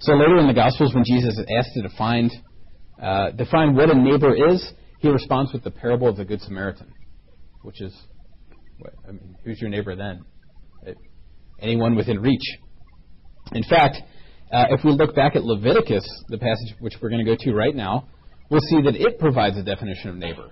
so 0.00 0.14
later 0.14 0.38
in 0.38 0.46
the 0.46 0.54
Gospels, 0.54 0.94
when 0.94 1.04
Jesus 1.04 1.38
is 1.38 1.46
asked 1.58 1.70
to 1.74 1.82
define 1.82 2.30
uh, 3.02 3.30
define 3.32 3.74
what 3.74 3.90
a 3.90 3.94
neighbor 3.94 4.34
is, 4.50 4.72
he 5.00 5.08
responds 5.08 5.52
with 5.52 5.64
the 5.64 5.70
parable 5.70 6.08
of 6.08 6.16
the 6.16 6.24
Good 6.24 6.40
Samaritan, 6.40 6.92
which 7.62 7.80
is, 7.80 7.92
I 9.08 9.12
mean, 9.12 9.36
who's 9.44 9.60
your 9.60 9.70
neighbor 9.70 9.96
then? 9.96 10.24
Anyone 11.60 11.96
within 11.96 12.20
reach. 12.20 12.44
In 13.52 13.64
fact, 13.64 13.96
uh, 14.52 14.66
if 14.70 14.84
we 14.84 14.92
look 14.92 15.14
back 15.14 15.34
at 15.34 15.42
Leviticus, 15.42 16.06
the 16.28 16.38
passage 16.38 16.76
which 16.78 16.94
we're 17.02 17.08
going 17.08 17.24
to 17.24 17.30
go 17.30 17.36
to 17.40 17.52
right 17.52 17.74
now, 17.74 18.08
we'll 18.50 18.60
see 18.60 18.82
that 18.82 18.94
it 18.94 19.18
provides 19.18 19.56
a 19.56 19.62
definition 19.62 20.10
of 20.10 20.16
neighbor. 20.16 20.50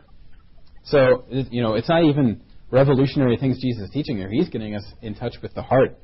So, 0.85 1.25
you 1.31 1.63
know, 1.63 1.75
it's 1.75 1.89
not 1.89 2.05
even 2.05 2.43
revolutionary 2.71 3.37
things 3.37 3.61
Jesus 3.61 3.85
is 3.85 3.91
teaching 3.91 4.17
here. 4.17 4.31
He's 4.31 4.49
getting 4.49 4.75
us 4.75 4.85
in 5.03 5.15
touch 5.15 5.35
with 5.43 5.55
the 5.55 5.63
heart 5.63 5.99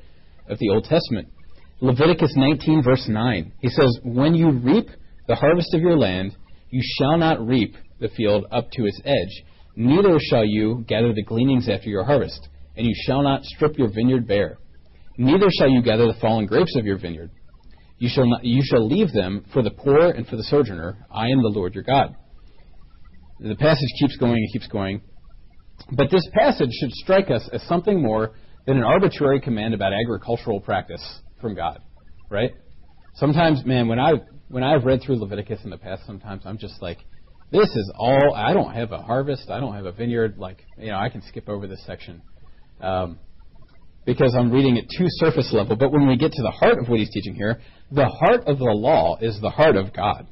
of 0.49 0.59
the 0.59 0.69
Old 0.69 0.83
Testament. 0.85 1.29
Leviticus 1.79 2.33
19, 2.35 2.81
verse 2.81 3.05
9, 3.07 3.53
he 3.59 3.69
says, 3.69 3.99
When 4.03 4.33
you 4.33 4.49
reap 4.49 4.87
the 5.27 5.35
harvest 5.35 5.75
of 5.75 5.81
your 5.81 5.95
land, 5.95 6.35
you 6.71 6.81
shall 6.97 7.17
not 7.17 7.45
reap 7.45 7.75
the 7.99 8.09
field 8.09 8.45
up 8.51 8.71
to 8.71 8.85
its 8.85 8.99
edge, 9.05 9.43
neither 9.75 10.17
shall 10.19 10.43
you 10.43 10.83
gather 10.87 11.13
the 11.13 11.23
gleanings 11.23 11.69
after 11.69 11.87
your 11.87 12.03
harvest, 12.03 12.49
and 12.75 12.87
you 12.87 12.95
shall 13.05 13.21
not 13.21 13.43
strip 13.43 13.77
your 13.77 13.89
vineyard 13.93 14.27
bare. 14.27 14.57
Neither 15.19 15.49
shall 15.51 15.69
you 15.69 15.83
gather 15.83 16.07
the 16.07 16.19
fallen 16.19 16.47
grapes 16.47 16.75
of 16.75 16.85
your 16.85 16.97
vineyard. 16.97 17.29
You 17.99 18.09
shall, 18.11 18.27
not, 18.27 18.43
you 18.43 18.61
shall 18.63 18.87
leave 18.87 19.11
them 19.11 19.45
for 19.53 19.61
the 19.61 19.71
poor 19.71 20.09
and 20.09 20.25
for 20.27 20.35
the 20.35 20.43
sojourner. 20.43 21.05
I 21.11 21.27
am 21.27 21.43
the 21.43 21.53
Lord 21.53 21.75
your 21.75 21.83
God. 21.83 22.15
The 23.39 23.55
passage 23.55 23.89
keeps 23.99 24.17
going 24.17 24.33
and 24.33 24.51
keeps 24.51 24.67
going. 24.67 25.01
But 25.91 26.09
this 26.09 26.27
passage 26.33 26.71
should 26.79 26.91
strike 26.91 27.29
us 27.29 27.47
as 27.53 27.61
something 27.63 28.01
more 28.01 28.33
than 28.65 28.77
an 28.77 28.83
arbitrary 28.83 29.41
command 29.41 29.75
about 29.75 29.93
agricultural 29.93 30.59
practice 30.59 31.21
from 31.41 31.55
God, 31.55 31.81
right? 32.29 32.51
Sometimes, 33.15 33.65
man, 33.65 33.87
when 33.87 33.99
I 33.99 34.13
when 34.49 34.63
I've 34.63 34.85
read 34.85 35.01
through 35.01 35.19
Leviticus 35.19 35.59
in 35.63 35.69
the 35.69 35.77
past, 35.77 36.03
sometimes 36.05 36.43
I'm 36.45 36.57
just 36.57 36.81
like, 36.81 36.99
this 37.51 37.67
is 37.67 37.91
all. 37.95 38.33
I 38.35 38.53
don't 38.53 38.73
have 38.73 38.91
a 38.91 39.01
harvest. 39.01 39.49
I 39.49 39.59
don't 39.59 39.73
have 39.73 39.85
a 39.85 39.91
vineyard. 39.91 40.37
Like, 40.37 40.63
you 40.77 40.87
know, 40.87 40.97
I 40.97 41.09
can 41.09 41.21
skip 41.23 41.49
over 41.49 41.67
this 41.67 41.83
section. 41.85 42.21
Um, 42.81 43.19
because 44.05 44.33
I'm 44.37 44.51
reading 44.51 44.77
it 44.77 44.85
too 44.97 45.05
surface 45.09 45.51
level. 45.51 45.75
But 45.75 45.91
when 45.91 46.07
we 46.07 46.15
get 46.15 46.31
to 46.31 46.41
the 46.41 46.51
heart 46.51 46.79
of 46.79 46.87
what 46.87 46.99
he's 46.99 47.11
teaching 47.11 47.35
here, 47.35 47.59
the 47.91 48.07
heart 48.07 48.47
of 48.47 48.57
the 48.57 48.65
law 48.65 49.17
is 49.19 49.39
the 49.41 49.49
heart 49.49 49.75
of 49.75 49.93
God. 49.93 50.27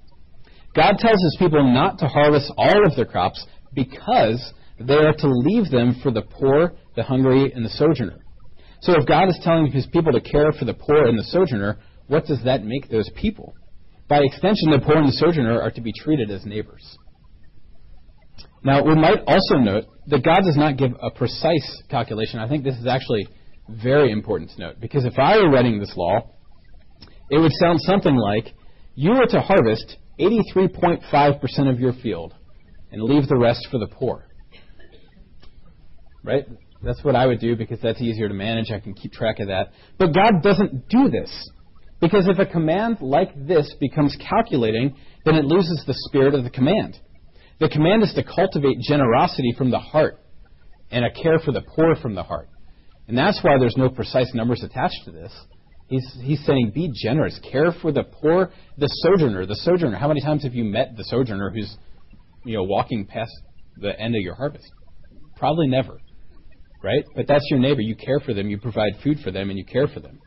God 0.73 0.95
tells 0.97 1.21
his 1.21 1.37
people 1.39 1.73
not 1.73 1.99
to 1.99 2.07
harvest 2.07 2.51
all 2.57 2.85
of 2.85 2.95
their 2.95 3.05
crops 3.05 3.45
because 3.73 4.53
they 4.79 4.93
are 4.93 5.13
to 5.13 5.27
leave 5.27 5.69
them 5.69 5.99
for 6.01 6.11
the 6.11 6.21
poor, 6.21 6.73
the 6.95 7.03
hungry, 7.03 7.51
and 7.53 7.65
the 7.65 7.69
sojourner. 7.69 8.24
So 8.85 8.93
if 8.93 9.07
God 9.07 9.29
is 9.29 9.39
telling 9.41 9.71
his 9.71 9.87
people 9.87 10.11
to 10.11 10.21
care 10.21 10.51
for 10.51 10.65
the 10.65 10.75
poor 10.75 11.07
and 11.07 11.17
the 11.17 11.23
sojourner, 11.23 11.79
what 12.05 12.27
does 12.27 12.43
that 12.43 12.63
make 12.63 12.87
those 12.87 13.09
people? 13.15 13.55
By 14.07 14.19
extension, 14.19 14.69
the 14.69 14.83
poor 14.85 14.97
and 14.97 15.07
the 15.07 15.13
sojourner 15.13 15.59
are 15.59 15.71
to 15.71 15.81
be 15.81 15.91
treated 15.91 16.29
as 16.29 16.45
neighbors. 16.45 16.85
Now, 18.63 18.83
we 18.83 18.93
might 18.93 19.23
also 19.25 19.55
note 19.55 19.85
that 20.07 20.23
God 20.23 20.41
does 20.45 20.55
not 20.55 20.77
give 20.77 20.91
a 21.01 21.09
precise 21.09 21.81
calculation. 21.89 22.39
I 22.39 22.47
think 22.47 22.63
this 22.63 22.77
is 22.77 22.85
actually 22.85 23.27
very 23.67 24.11
important 24.11 24.51
to 24.51 24.59
note. 24.59 24.79
Because 24.79 25.03
if 25.03 25.17
I 25.17 25.37
were 25.37 25.49
writing 25.49 25.79
this 25.79 25.93
law, 25.97 26.19
it 27.31 27.39
would 27.39 27.53
sound 27.59 27.79
something 27.81 28.15
like 28.15 28.53
you 28.93 29.13
are 29.13 29.25
to 29.25 29.41
harvest 29.41 29.97
83.5% 30.19 31.71
of 31.71 31.79
your 31.79 31.93
field 32.03 32.35
and 32.91 33.01
leave 33.01 33.27
the 33.27 33.37
rest 33.37 33.67
for 33.71 33.79
the 33.79 33.87
poor. 33.87 34.27
Right? 36.23 36.45
That's 36.85 37.03
what 37.03 37.15
I 37.15 37.25
would 37.25 37.39
do 37.39 37.55
because 37.55 37.79
that's 37.81 37.99
easier 37.99 38.27
to 38.27 38.33
manage. 38.33 38.69
I 38.71 38.79
can 38.79 38.93
keep 38.93 39.11
track 39.11 39.39
of 39.39 39.47
that. 39.47 39.71
But 39.97 40.13
God 40.13 40.43
doesn't 40.43 40.87
do 40.87 41.09
this. 41.09 41.49
Because 41.99 42.27
if 42.27 42.37
a 42.37 42.45
command 42.45 42.97
like 43.01 43.29
this 43.47 43.73
becomes 43.79 44.15
calculating, 44.29 44.95
then 45.25 45.35
it 45.35 45.45
loses 45.45 45.83
the 45.87 45.95
spirit 46.07 46.35
of 46.35 46.43
the 46.43 46.49
command. 46.51 46.99
The 47.59 47.69
command 47.69 48.03
is 48.03 48.13
to 48.13 48.23
cultivate 48.23 48.79
generosity 48.81 49.53
from 49.57 49.71
the 49.71 49.79
heart 49.79 50.19
and 50.91 51.03
a 51.03 51.11
care 51.11 51.39
for 51.39 51.51
the 51.51 51.63
poor 51.75 51.95
from 51.95 52.13
the 52.13 52.21
heart. 52.23 52.49
And 53.07 53.17
that's 53.17 53.39
why 53.41 53.57
there's 53.57 53.77
no 53.77 53.89
precise 53.89 54.31
numbers 54.35 54.61
attached 54.61 55.05
to 55.05 55.11
this. 55.11 55.33
He's, 55.87 56.17
he's 56.21 56.45
saying, 56.45 56.71
be 56.75 56.91
generous. 56.93 57.39
Care 57.51 57.73
for 57.81 57.91
the 57.91 58.03
poor, 58.03 58.51
the 58.77 58.87
sojourner. 58.87 59.45
The 59.45 59.55
sojourner. 59.55 59.97
How 59.97 60.07
many 60.07 60.21
times 60.21 60.43
have 60.43 60.53
you 60.53 60.63
met 60.63 60.95
the 60.97 61.03
sojourner 61.05 61.49
who's, 61.51 61.75
you 62.43 62.57
know, 62.57 62.63
walking 62.63 63.05
past 63.05 63.31
the 63.77 63.99
end 63.99 64.15
of 64.15 64.21
your 64.21 64.35
harvest? 64.35 64.65
Probably 65.37 65.67
never, 65.67 65.99
right? 66.85 67.03
But 67.15 67.27
that's 67.27 67.45
your 67.49 67.59
neighbor. 67.59 67.81
You 67.81 67.95
care 67.95 68.19
for 68.19 68.33
them. 68.33 68.47
You 68.47 68.59
provide 68.59 68.93
food 69.03 69.17
for 69.23 69.31
them, 69.31 69.49
and 69.49 69.57
you 69.57 69.65
care 69.65 69.87
for 69.87 69.99
them. 69.99 70.19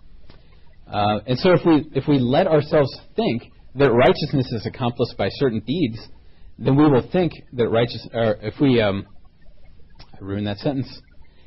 Uh, 0.93 1.21
and 1.27 1.39
so, 1.39 1.53
if 1.53 1.61
we 1.65 1.89
if 1.95 2.09
we 2.09 2.19
let 2.19 2.47
ourselves 2.49 2.91
think 3.15 3.45
that 3.77 3.93
righteousness 3.93 4.51
is 4.53 4.67
accomplished 4.67 5.17
by 5.17 5.29
certain 5.35 5.61
deeds, 5.61 5.99
then 6.59 6.77
we 6.77 6.91
will 6.91 7.09
think 7.13 7.33
that 7.53 7.69
righteous. 7.69 8.07
Or 8.13 8.37
if 8.43 8.55
we, 8.61 8.83
um, 8.83 9.07
I 10.15 10.19
ruined 10.21 10.49
that 10.49 10.59
sentence. 10.59 11.01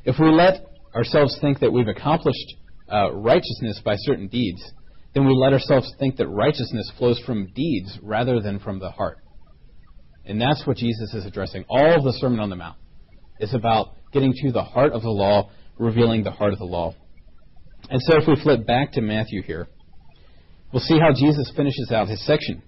If 0.05 0.15
we 0.19 0.29
let 0.29 0.63
ourselves 0.95 1.37
think 1.41 1.59
that 1.59 1.71
we've 1.71 1.87
accomplished 1.87 2.55
uh, 2.91 3.11
righteousness 3.13 3.81
by 3.83 3.95
certain 3.97 4.27
deeds, 4.27 4.61
then 5.13 5.25
we 5.25 5.33
let 5.33 5.51
ourselves 5.53 5.91
think 5.99 6.15
that 6.17 6.27
righteousness 6.27 6.89
flows 6.97 7.19
from 7.25 7.51
deeds 7.53 7.99
rather 8.01 8.39
than 8.39 8.59
from 8.59 8.79
the 8.79 8.89
heart. 8.89 9.17
And 10.25 10.39
that's 10.39 10.65
what 10.65 10.77
Jesus 10.77 11.13
is 11.13 11.25
addressing. 11.25 11.65
All 11.69 11.95
of 11.97 12.03
the 12.03 12.13
Sermon 12.13 12.39
on 12.39 12.49
the 12.49 12.55
Mount 12.55 12.77
is 13.41 13.53
about 13.53 13.95
getting 14.13 14.33
to 14.33 14.51
the 14.51 14.63
heart 14.63 14.93
of 14.93 15.01
the 15.01 15.09
law, 15.09 15.49
revealing 15.77 16.23
the 16.23 16.31
heart 16.31 16.53
of 16.53 16.59
the 16.59 16.65
law. 16.65 16.93
And 17.89 18.01
so 18.01 18.17
if 18.17 18.27
we 18.27 18.41
flip 18.41 18.65
back 18.65 18.93
to 18.93 19.01
Matthew 19.01 19.41
here, 19.41 19.67
we'll 20.71 20.81
see 20.81 20.99
how 20.99 21.11
Jesus 21.13 21.51
finishes 21.55 21.91
out 21.91 22.07
his 22.07 22.25
section. 22.25 22.61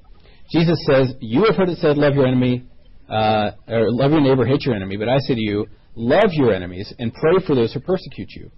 Jesus 0.52 0.78
says, 0.90 1.14
You 1.22 1.46
have 1.46 1.56
heard 1.56 1.70
it 1.70 1.78
said, 1.78 1.98
love 1.98 2.16
your 2.16 2.28
enemy, 2.28 2.66
uh, 3.10 3.52
or 3.68 3.92
love 3.92 4.12
your 4.12 4.22
neighbor, 4.22 4.46
hate 4.46 4.64
your 4.66 4.76
enemy. 4.76 4.98
But 4.98 5.08
I 5.08 5.20
say 5.20 5.36
to 5.36 5.42
you, 5.42 5.68
Love 5.96 6.30
your 6.32 6.54
enemies 6.54 6.92
and 6.98 7.14
pray 7.14 7.34
for 7.46 7.56
those 7.56 7.74
who 7.74 7.80
persecute 7.80 8.30
you. 8.32 8.50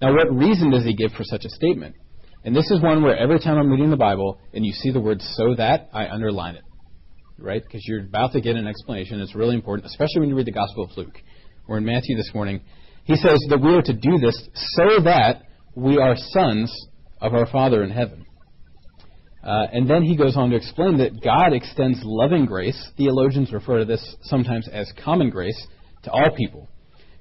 Now, 0.00 0.14
what 0.14 0.32
reason 0.32 0.70
does 0.70 0.84
he 0.84 0.94
give 0.94 1.12
for 1.12 1.24
such 1.24 1.44
a 1.44 1.48
statement? 1.48 1.96
And 2.44 2.54
this 2.54 2.70
is 2.70 2.80
one 2.82 3.02
where 3.02 3.16
every 3.16 3.38
time 3.38 3.56
I'm 3.58 3.70
reading 3.70 3.90
the 3.90 3.96
Bible 3.96 4.38
and 4.52 4.64
you 4.64 4.72
see 4.72 4.90
the 4.90 5.00
word 5.00 5.20
so 5.20 5.54
that, 5.56 5.88
I 5.92 6.08
underline 6.08 6.56
it. 6.56 6.62
Right? 7.38 7.62
Because 7.64 7.82
you're 7.86 8.04
about 8.04 8.32
to 8.32 8.40
get 8.40 8.54
an 8.54 8.68
explanation. 8.68 9.20
It's 9.20 9.34
really 9.34 9.56
important, 9.56 9.86
especially 9.86 10.20
when 10.20 10.28
you 10.28 10.36
read 10.36 10.46
the 10.46 10.52
Gospel 10.52 10.84
of 10.84 10.96
Luke. 10.96 11.18
We're 11.66 11.78
in 11.78 11.86
Matthew 11.86 12.14
this 12.14 12.30
morning. 12.34 12.60
He 13.04 13.16
says 13.16 13.38
that 13.48 13.58
we 13.58 13.74
are 13.74 13.80
to 13.80 13.92
do 13.94 14.18
this 14.18 14.36
so 14.54 15.02
that 15.04 15.42
we 15.74 15.96
are 15.96 16.14
sons 16.14 16.70
of 17.22 17.32
our 17.32 17.46
Father 17.46 17.82
in 17.82 17.90
heaven. 17.90 18.26
Uh, 19.42 19.66
and 19.72 19.88
then 19.88 20.02
he 20.02 20.14
goes 20.14 20.36
on 20.36 20.50
to 20.50 20.56
explain 20.56 20.98
that 20.98 21.22
God 21.22 21.54
extends 21.54 22.00
loving 22.02 22.44
grace. 22.44 22.90
Theologians 22.98 23.50
refer 23.50 23.78
to 23.78 23.86
this 23.86 24.16
sometimes 24.24 24.68
as 24.68 24.92
common 25.02 25.30
grace 25.30 25.66
to 26.02 26.10
all 26.10 26.36
people. 26.36 26.68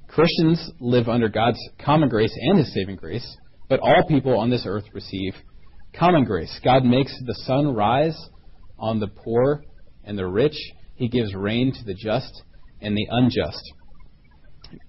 Christians 0.10 0.72
live 0.82 1.08
under 1.08 1.30
God's 1.30 1.60
common 1.84 2.10
grace 2.10 2.36
and 2.38 2.60
His 2.60 2.74
saving 2.74 2.98
grace, 2.98 3.38
but 3.70 3.80
all 3.80 4.06
people 4.10 4.38
on 4.38 4.50
this 4.50 4.66
earth 4.68 4.84
receive 4.94 5.34
common 5.98 6.26
grace. 6.26 6.60
God 6.64 6.84
makes 6.84 7.18
the 7.26 7.36
sun 7.46 7.74
rise 7.74 8.18
on 8.78 9.00
the 9.00 9.08
poor 9.08 9.64
and 10.04 10.18
the 10.18 10.28
rich, 10.28 10.58
He 10.96 11.08
gives 11.08 11.34
rain 11.34 11.74
to 11.74 11.84
the 11.86 11.94
just 11.94 12.44
and 12.82 12.96
the 12.96 13.08
unjust. 13.10 13.64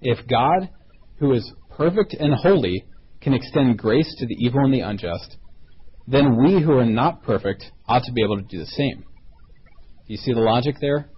If 0.00 0.26
God, 0.28 0.70
who 1.18 1.32
is 1.32 1.52
perfect 1.76 2.14
and 2.14 2.34
holy, 2.34 2.84
can 3.20 3.34
extend 3.34 3.78
grace 3.78 4.14
to 4.18 4.26
the 4.26 4.36
evil 4.38 4.64
and 4.64 4.72
the 4.72 4.80
unjust, 4.80 5.36
then 6.06 6.36
we 6.42 6.62
who 6.62 6.72
are 6.72 6.84
not 6.84 7.22
perfect 7.22 7.64
ought 7.88 8.02
to 8.04 8.12
be 8.12 8.22
able 8.22 8.36
to 8.36 8.42
do 8.42 8.58
the 8.58 8.66
same. 8.66 9.04
Do 10.06 10.12
you 10.12 10.18
see 10.18 10.32
the 10.32 10.40
logic 10.40 10.76
there? 10.80 11.10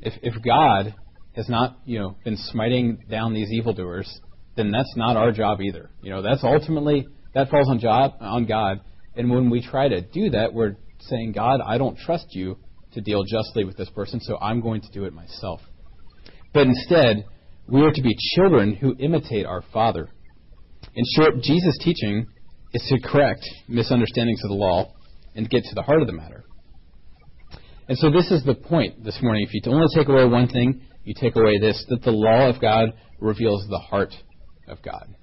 If, 0.00 0.14
if 0.22 0.42
God 0.42 0.94
has 1.36 1.48
not, 1.48 1.78
you 1.84 1.98
know, 1.98 2.16
been 2.24 2.36
smiting 2.36 2.98
down 3.10 3.34
these 3.34 3.50
evildoers, 3.50 4.20
then 4.56 4.70
that's 4.70 4.94
not 4.96 5.16
our 5.16 5.30
job 5.30 5.60
either. 5.60 5.90
You 6.02 6.10
know, 6.10 6.22
that's 6.22 6.42
ultimately 6.42 7.06
that 7.34 7.50
falls 7.50 7.68
on 7.68 7.78
job 7.78 8.14
on 8.20 8.46
God. 8.46 8.80
And 9.14 9.30
when 9.30 9.50
we 9.50 9.62
try 9.62 9.88
to 9.88 10.00
do 10.00 10.30
that, 10.30 10.52
we're 10.52 10.76
saying, 11.00 11.32
God, 11.32 11.60
I 11.64 11.78
don't 11.78 11.98
trust 11.98 12.26
you 12.30 12.58
to 12.92 13.00
deal 13.00 13.22
justly 13.24 13.64
with 13.64 13.76
this 13.76 13.90
person, 13.90 14.20
so 14.20 14.38
I'm 14.40 14.60
going 14.60 14.80
to 14.80 14.90
do 14.90 15.04
it 15.04 15.12
myself. 15.12 15.60
But 16.52 16.66
instead, 16.66 17.24
we 17.68 17.82
are 17.82 17.92
to 17.92 18.02
be 18.02 18.16
children 18.34 18.74
who 18.74 18.96
imitate 18.98 19.46
our 19.46 19.62
Father. 19.72 20.08
In 20.94 21.04
short, 21.16 21.40
Jesus' 21.42 21.78
teaching 21.82 22.26
is 22.72 22.82
to 22.88 23.08
correct 23.08 23.44
misunderstandings 23.68 24.42
of 24.44 24.50
the 24.50 24.56
law 24.56 24.92
and 25.34 25.48
get 25.48 25.64
to 25.64 25.74
the 25.74 25.82
heart 25.82 26.00
of 26.00 26.06
the 26.06 26.12
matter. 26.12 26.44
And 27.88 27.98
so 27.98 28.10
this 28.10 28.30
is 28.30 28.44
the 28.44 28.54
point 28.54 29.04
this 29.04 29.18
morning. 29.22 29.46
If 29.48 29.54
you 29.54 29.72
only 29.72 29.86
take 29.94 30.08
away 30.08 30.24
one 30.24 30.48
thing, 30.48 30.80
you 31.04 31.14
take 31.18 31.36
away 31.36 31.58
this 31.58 31.84
that 31.88 32.02
the 32.02 32.12
law 32.12 32.48
of 32.48 32.60
God 32.60 32.90
reveals 33.18 33.66
the 33.68 33.78
heart 33.78 34.14
of 34.68 34.82
God. 34.82 35.14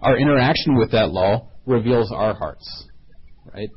Our 0.00 0.16
interaction 0.16 0.76
with 0.76 0.92
that 0.92 1.10
law 1.10 1.48
reveals 1.64 2.12
our 2.12 2.34
hearts, 2.34 2.88
right? 3.52 3.68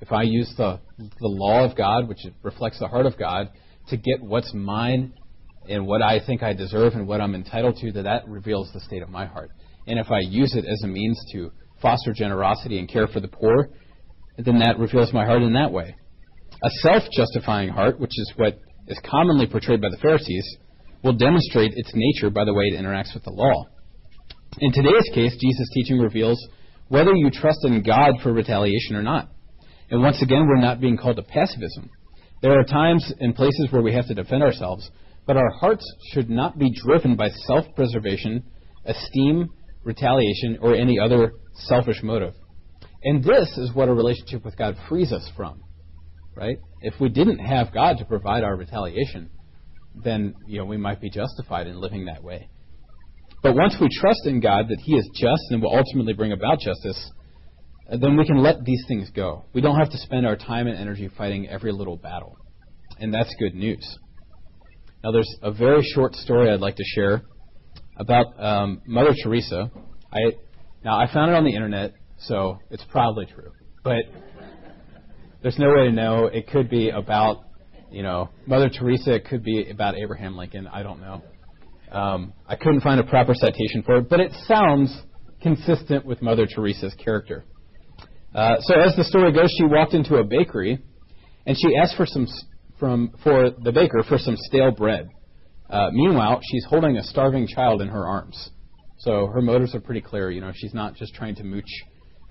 If 0.00 0.12
I 0.12 0.22
use 0.22 0.52
the, 0.56 0.80
the 0.98 1.08
law 1.20 1.64
of 1.64 1.76
God, 1.76 2.08
which 2.08 2.18
reflects 2.42 2.78
the 2.78 2.88
heart 2.88 3.06
of 3.06 3.18
God, 3.18 3.48
to 3.88 3.96
get 3.96 4.20
what's 4.20 4.52
mine 4.54 5.12
and 5.68 5.86
what 5.86 6.02
I 6.02 6.20
think 6.24 6.42
I 6.42 6.52
deserve 6.52 6.94
and 6.94 7.06
what 7.06 7.20
I'm 7.20 7.34
entitled 7.34 7.76
to, 7.76 7.92
that 7.92 8.02
that 8.02 8.28
reveals 8.28 8.70
the 8.72 8.80
state 8.80 9.02
of 9.02 9.10
my 9.10 9.26
heart. 9.26 9.50
And 9.86 9.98
if 9.98 10.10
I 10.10 10.20
use 10.20 10.54
it 10.54 10.64
as 10.64 10.82
a 10.84 10.88
means 10.88 11.18
to 11.32 11.50
foster 11.80 12.12
generosity 12.12 12.78
and 12.78 12.88
care 12.88 13.06
for 13.06 13.20
the 13.20 13.28
poor, 13.28 13.70
then 14.36 14.58
that 14.60 14.78
reveals 14.78 15.12
my 15.12 15.24
heart 15.24 15.42
in 15.42 15.52
that 15.54 15.72
way. 15.72 15.94
A 16.62 16.70
self 16.82 17.04
justifying 17.12 17.68
heart, 17.68 18.00
which 18.00 18.10
is 18.16 18.32
what 18.36 18.58
is 18.88 18.98
commonly 19.04 19.46
portrayed 19.46 19.80
by 19.80 19.88
the 19.90 19.98
Pharisees, 19.98 20.56
will 21.02 21.12
demonstrate 21.12 21.72
its 21.74 21.92
nature 21.94 22.30
by 22.30 22.44
the 22.44 22.54
way 22.54 22.64
it 22.64 22.80
interacts 22.80 23.14
with 23.14 23.24
the 23.24 23.30
law. 23.30 23.66
In 24.58 24.72
today's 24.72 25.08
case, 25.14 25.36
Jesus' 25.40 25.70
teaching 25.74 25.98
reveals 25.98 26.38
whether 26.88 27.14
you 27.14 27.30
trust 27.30 27.64
in 27.64 27.82
God 27.82 28.14
for 28.22 28.32
retaliation 28.32 28.96
or 28.96 29.02
not. 29.02 29.28
And 29.90 30.02
once 30.02 30.20
again, 30.22 30.46
we're 30.46 30.60
not 30.60 30.80
being 30.80 30.96
called 30.96 31.16
to 31.16 31.22
pacifism. 31.22 31.90
There 32.42 32.58
are 32.58 32.64
times 32.64 33.12
and 33.20 33.34
places 33.34 33.68
where 33.70 33.82
we 33.82 33.94
have 33.94 34.06
to 34.08 34.14
defend 34.14 34.42
ourselves, 34.42 34.90
but 35.28 35.36
our 35.36 35.50
hearts 35.50 35.84
should 36.10 36.30
not 36.30 36.58
be 36.58 36.72
driven 36.72 37.14
by 37.14 37.28
self 37.46 37.66
preservation, 37.76 38.42
esteem, 38.86 39.50
retaliation, 39.84 40.58
or 40.62 40.74
any 40.74 40.98
other 40.98 41.32
selfish 41.52 42.02
motive. 42.02 42.32
And 43.04 43.22
this 43.22 43.56
is 43.58 43.74
what 43.74 43.90
a 43.90 43.94
relationship 43.94 44.42
with 44.42 44.56
God 44.56 44.76
frees 44.88 45.12
us 45.12 45.30
from, 45.36 45.60
right? 46.34 46.56
If 46.80 46.94
we 46.98 47.10
didn't 47.10 47.40
have 47.40 47.74
God 47.74 47.98
to 47.98 48.06
provide 48.06 48.42
our 48.42 48.56
retaliation, 48.56 49.28
then 50.02 50.34
you 50.46 50.58
know 50.58 50.64
we 50.64 50.78
might 50.78 51.00
be 51.00 51.10
justified 51.10 51.66
in 51.66 51.78
living 51.78 52.06
that 52.06 52.24
way. 52.24 52.48
But 53.42 53.54
once 53.54 53.76
we 53.78 53.88
trust 54.00 54.24
in 54.24 54.40
God 54.40 54.68
that 54.68 54.80
He 54.82 54.96
is 54.96 55.08
just 55.14 55.42
and 55.50 55.62
will 55.62 55.76
ultimately 55.76 56.14
bring 56.14 56.32
about 56.32 56.60
justice, 56.60 57.12
then 58.00 58.16
we 58.16 58.26
can 58.26 58.38
let 58.38 58.64
these 58.64 58.82
things 58.88 59.10
go. 59.14 59.44
We 59.52 59.60
don't 59.60 59.76
have 59.76 59.90
to 59.90 59.98
spend 59.98 60.26
our 60.26 60.36
time 60.36 60.66
and 60.68 60.78
energy 60.78 61.10
fighting 61.18 61.46
every 61.48 61.70
little 61.70 61.98
battle. 61.98 62.34
And 62.98 63.12
that's 63.12 63.34
good 63.38 63.54
news. 63.54 63.98
Now, 65.02 65.12
there's 65.12 65.32
a 65.42 65.52
very 65.52 65.82
short 65.94 66.14
story 66.14 66.50
I'd 66.50 66.60
like 66.60 66.76
to 66.76 66.84
share 66.84 67.22
about 67.96 68.26
um, 68.42 68.82
Mother 68.84 69.14
Teresa. 69.22 69.70
I, 70.12 70.32
now, 70.84 70.98
I 70.98 71.12
found 71.12 71.30
it 71.30 71.34
on 71.36 71.44
the 71.44 71.54
internet, 71.54 71.92
so 72.18 72.58
it's 72.70 72.84
probably 72.90 73.26
true. 73.26 73.52
But 73.84 74.02
there's 75.40 75.58
no 75.58 75.68
way 75.68 75.84
to 75.84 75.92
know. 75.92 76.26
It 76.26 76.48
could 76.48 76.68
be 76.68 76.90
about, 76.90 77.44
you 77.92 78.02
know, 78.02 78.30
Mother 78.46 78.68
Teresa. 78.68 79.14
It 79.14 79.26
could 79.26 79.44
be 79.44 79.70
about 79.70 79.94
Abraham 79.96 80.36
Lincoln. 80.36 80.66
I 80.66 80.82
don't 80.82 81.00
know. 81.00 81.22
Um, 81.92 82.32
I 82.48 82.56
couldn't 82.56 82.80
find 82.80 82.98
a 82.98 83.04
proper 83.04 83.34
citation 83.34 83.82
for 83.86 83.98
it, 83.98 84.10
but 84.10 84.18
it 84.18 84.32
sounds 84.46 85.02
consistent 85.40 86.04
with 86.04 86.20
Mother 86.22 86.46
Teresa's 86.46 86.94
character. 86.94 87.44
Uh, 88.34 88.56
so 88.62 88.74
as 88.74 88.96
the 88.96 89.04
story 89.04 89.32
goes, 89.32 89.54
she 89.56 89.64
walked 89.64 89.94
into 89.94 90.16
a 90.16 90.24
bakery, 90.24 90.82
and 91.46 91.56
she 91.56 91.76
asked 91.76 91.96
for 91.96 92.04
some 92.04 92.26
from 92.78 93.12
for 93.22 93.50
the 93.50 93.72
baker 93.72 94.02
for 94.08 94.18
some 94.18 94.36
stale 94.36 94.70
bread. 94.70 95.08
Uh, 95.68 95.90
meanwhile, 95.92 96.40
she's 96.50 96.64
holding 96.64 96.96
a 96.96 97.02
starving 97.02 97.46
child 97.46 97.82
in 97.82 97.88
her 97.88 98.06
arms. 98.06 98.50
So 98.98 99.26
her 99.26 99.42
motives 99.42 99.74
are 99.74 99.80
pretty 99.80 100.00
clear. 100.00 100.30
You 100.30 100.40
know, 100.40 100.52
she's 100.54 100.74
not 100.74 100.94
just 100.94 101.14
trying 101.14 101.34
to 101.36 101.44
mooch 101.44 101.68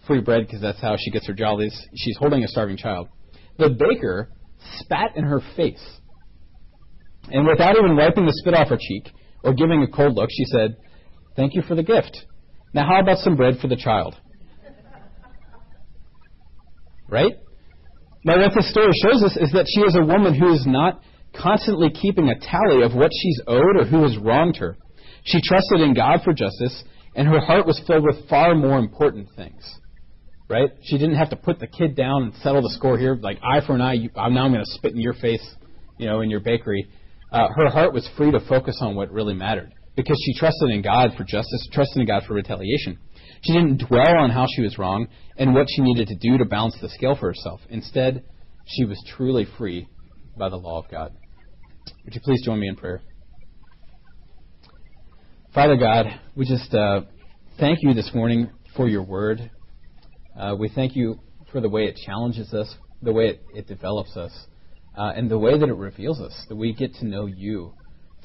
free 0.05 0.21
bread 0.21 0.45
because 0.45 0.61
that's 0.61 0.81
how 0.81 0.95
she 0.97 1.11
gets 1.11 1.27
her 1.27 1.33
jollies. 1.33 1.77
She's 1.95 2.17
holding 2.17 2.43
a 2.43 2.47
starving 2.47 2.77
child. 2.77 3.09
The 3.57 3.69
baker 3.69 4.31
spat 4.79 5.15
in 5.15 5.23
her 5.23 5.41
face, 5.55 5.83
and 7.29 7.47
without 7.47 7.75
even 7.77 7.95
wiping 7.95 8.25
the 8.25 8.33
spit 8.33 8.53
off 8.53 8.69
her 8.69 8.77
cheek 8.77 9.11
or 9.43 9.53
giving 9.53 9.83
a 9.83 9.87
cold 9.87 10.15
look, 10.15 10.29
she 10.31 10.45
said, 10.45 10.75
"Thank 11.35 11.53
you 11.53 11.61
for 11.61 11.75
the 11.75 11.83
gift. 11.83 12.25
Now, 12.73 12.87
how 12.87 12.99
about 12.99 13.19
some 13.19 13.35
bread 13.35 13.59
for 13.59 13.67
the 13.67 13.75
child?" 13.75 14.15
Right? 17.09 17.35
Now, 18.27 18.41
what 18.41 18.51
this 18.53 18.69
story 18.69 18.91
shows 18.91 19.23
us 19.23 19.37
is 19.37 19.53
that 19.53 19.71
she 19.73 19.79
is 19.79 19.95
a 19.95 20.03
woman 20.03 20.35
who 20.37 20.51
is 20.51 20.65
not 20.67 20.99
constantly 21.33 21.89
keeping 21.89 22.27
a 22.27 22.37
tally 22.37 22.83
of 22.83 22.93
what 22.93 23.09
she's 23.13 23.39
owed 23.47 23.77
or 23.79 23.85
who 23.85 24.03
has 24.03 24.17
wronged 24.17 24.57
her. 24.57 24.75
She 25.23 25.39
trusted 25.41 25.79
in 25.79 25.93
God 25.93 26.19
for 26.25 26.33
justice, 26.33 26.83
and 27.15 27.25
her 27.25 27.39
heart 27.39 27.65
was 27.65 27.81
filled 27.87 28.03
with 28.03 28.27
far 28.27 28.53
more 28.53 28.79
important 28.79 29.29
things. 29.37 29.63
Right? 30.49 30.69
She 30.83 30.97
didn't 30.97 31.15
have 31.15 31.29
to 31.29 31.37
put 31.37 31.59
the 31.59 31.67
kid 31.67 31.95
down 31.95 32.23
and 32.23 32.33
settle 32.43 32.61
the 32.61 32.73
score 32.75 32.97
here, 32.97 33.15
like 33.15 33.39
eye 33.41 33.65
for 33.65 33.75
an 33.75 33.81
eye. 33.81 33.93
You, 33.93 34.09
now 34.13 34.23
I'm 34.23 34.51
going 34.51 34.55
to 34.55 34.71
spit 34.71 34.91
in 34.91 34.99
your 34.99 35.13
face, 35.13 35.55
you 35.97 36.07
know, 36.07 36.19
in 36.19 36.29
your 36.29 36.41
bakery. 36.41 36.85
Uh, 37.31 37.47
her 37.55 37.69
heart 37.69 37.93
was 37.93 38.09
free 38.17 38.31
to 38.31 38.41
focus 38.41 38.77
on 38.81 38.95
what 38.95 39.09
really 39.09 39.35
mattered 39.35 39.71
because 39.95 40.21
she 40.25 40.37
trusted 40.37 40.69
in 40.71 40.81
God 40.81 41.11
for 41.15 41.23
justice, 41.23 41.65
trusted 41.71 42.01
in 42.01 42.07
God 42.07 42.23
for 42.27 42.33
retaliation. 42.33 42.99
She 43.43 43.53
didn't 43.53 43.87
dwell 43.87 44.17
on 44.17 44.29
how 44.29 44.45
she 44.53 44.61
was 44.61 44.77
wrong 44.77 45.07
and 45.37 45.53
what 45.53 45.67
she 45.69 45.81
needed 45.81 46.07
to 46.07 46.15
do 46.15 46.37
to 46.37 46.45
balance 46.45 46.77
the 46.81 46.89
scale 46.89 47.15
for 47.15 47.27
herself. 47.27 47.61
Instead, 47.69 48.23
she 48.65 48.85
was 48.85 49.01
truly 49.15 49.45
free 49.57 49.87
by 50.37 50.49
the 50.49 50.57
law 50.57 50.79
of 50.79 50.89
God. 50.89 51.13
Would 52.05 52.15
you 52.15 52.21
please 52.21 52.43
join 52.43 52.59
me 52.59 52.67
in 52.67 52.75
prayer? 52.75 53.01
Father 55.53 55.77
God, 55.77 56.05
we 56.35 56.45
just 56.45 56.73
uh, 56.73 57.01
thank 57.59 57.79
you 57.81 57.93
this 57.93 58.11
morning 58.13 58.49
for 58.75 58.87
your 58.87 59.03
word. 59.03 59.49
Uh, 60.37 60.55
we 60.57 60.69
thank 60.69 60.95
you 60.95 61.19
for 61.51 61.61
the 61.61 61.69
way 61.69 61.85
it 61.85 61.97
challenges 62.05 62.53
us, 62.53 62.75
the 63.01 63.13
way 63.13 63.29
it, 63.29 63.41
it 63.53 63.67
develops 63.67 64.15
us, 64.17 64.31
uh, 64.97 65.13
and 65.15 65.31
the 65.31 65.37
way 65.37 65.57
that 65.57 65.67
it 65.67 65.75
reveals 65.75 66.19
us, 66.19 66.45
that 66.49 66.55
we 66.55 66.73
get 66.73 66.93
to 66.95 67.05
know 67.05 67.25
you 67.25 67.73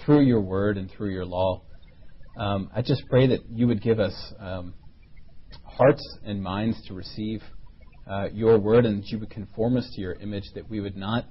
through 0.05 0.22
your 0.22 0.40
word 0.40 0.77
and 0.77 0.90
through 0.90 1.11
your 1.11 1.25
law. 1.25 1.62
Um, 2.37 2.70
I 2.75 2.83
just 2.83 3.03
pray 3.09 3.29
that 3.29 3.48
you 3.51 3.66
would 3.66 3.83
give 3.83 4.01
us 4.01 4.14
um, 4.38 4.75
hearts 5.77 6.03
and 6.25 6.43
minds 6.43 6.81
to 6.89 6.95
receive 6.95 7.43
uh, 8.07 8.29
your 8.33 8.59
word 8.59 8.85
and 8.85 9.03
that 9.03 9.09
you 9.09 9.19
would 9.19 9.31
conform 9.31 9.77
us 9.77 9.91
to 9.95 10.01
your 10.01 10.15
image, 10.15 10.45
that 10.55 10.69
we 10.69 10.81
would 10.81 10.97
not 10.97 11.25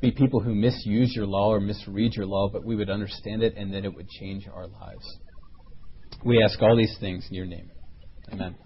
be 0.00 0.10
people 0.10 0.40
who 0.40 0.54
misuse 0.54 1.12
your 1.14 1.26
law 1.26 1.52
or 1.52 1.60
misread 1.60 2.14
your 2.14 2.26
law, 2.26 2.48
but 2.50 2.64
we 2.64 2.74
would 2.74 2.90
understand 2.90 3.42
it 3.42 3.54
and 3.56 3.74
that 3.74 3.84
it 3.84 3.94
would 3.94 4.08
change 4.08 4.48
our 4.48 4.66
lives. 4.66 5.18
We 6.24 6.42
ask 6.42 6.60
all 6.62 6.76
these 6.76 6.96
things 7.00 7.26
in 7.28 7.36
your 7.36 7.46
name. 7.46 7.70
Amen. 8.32 8.56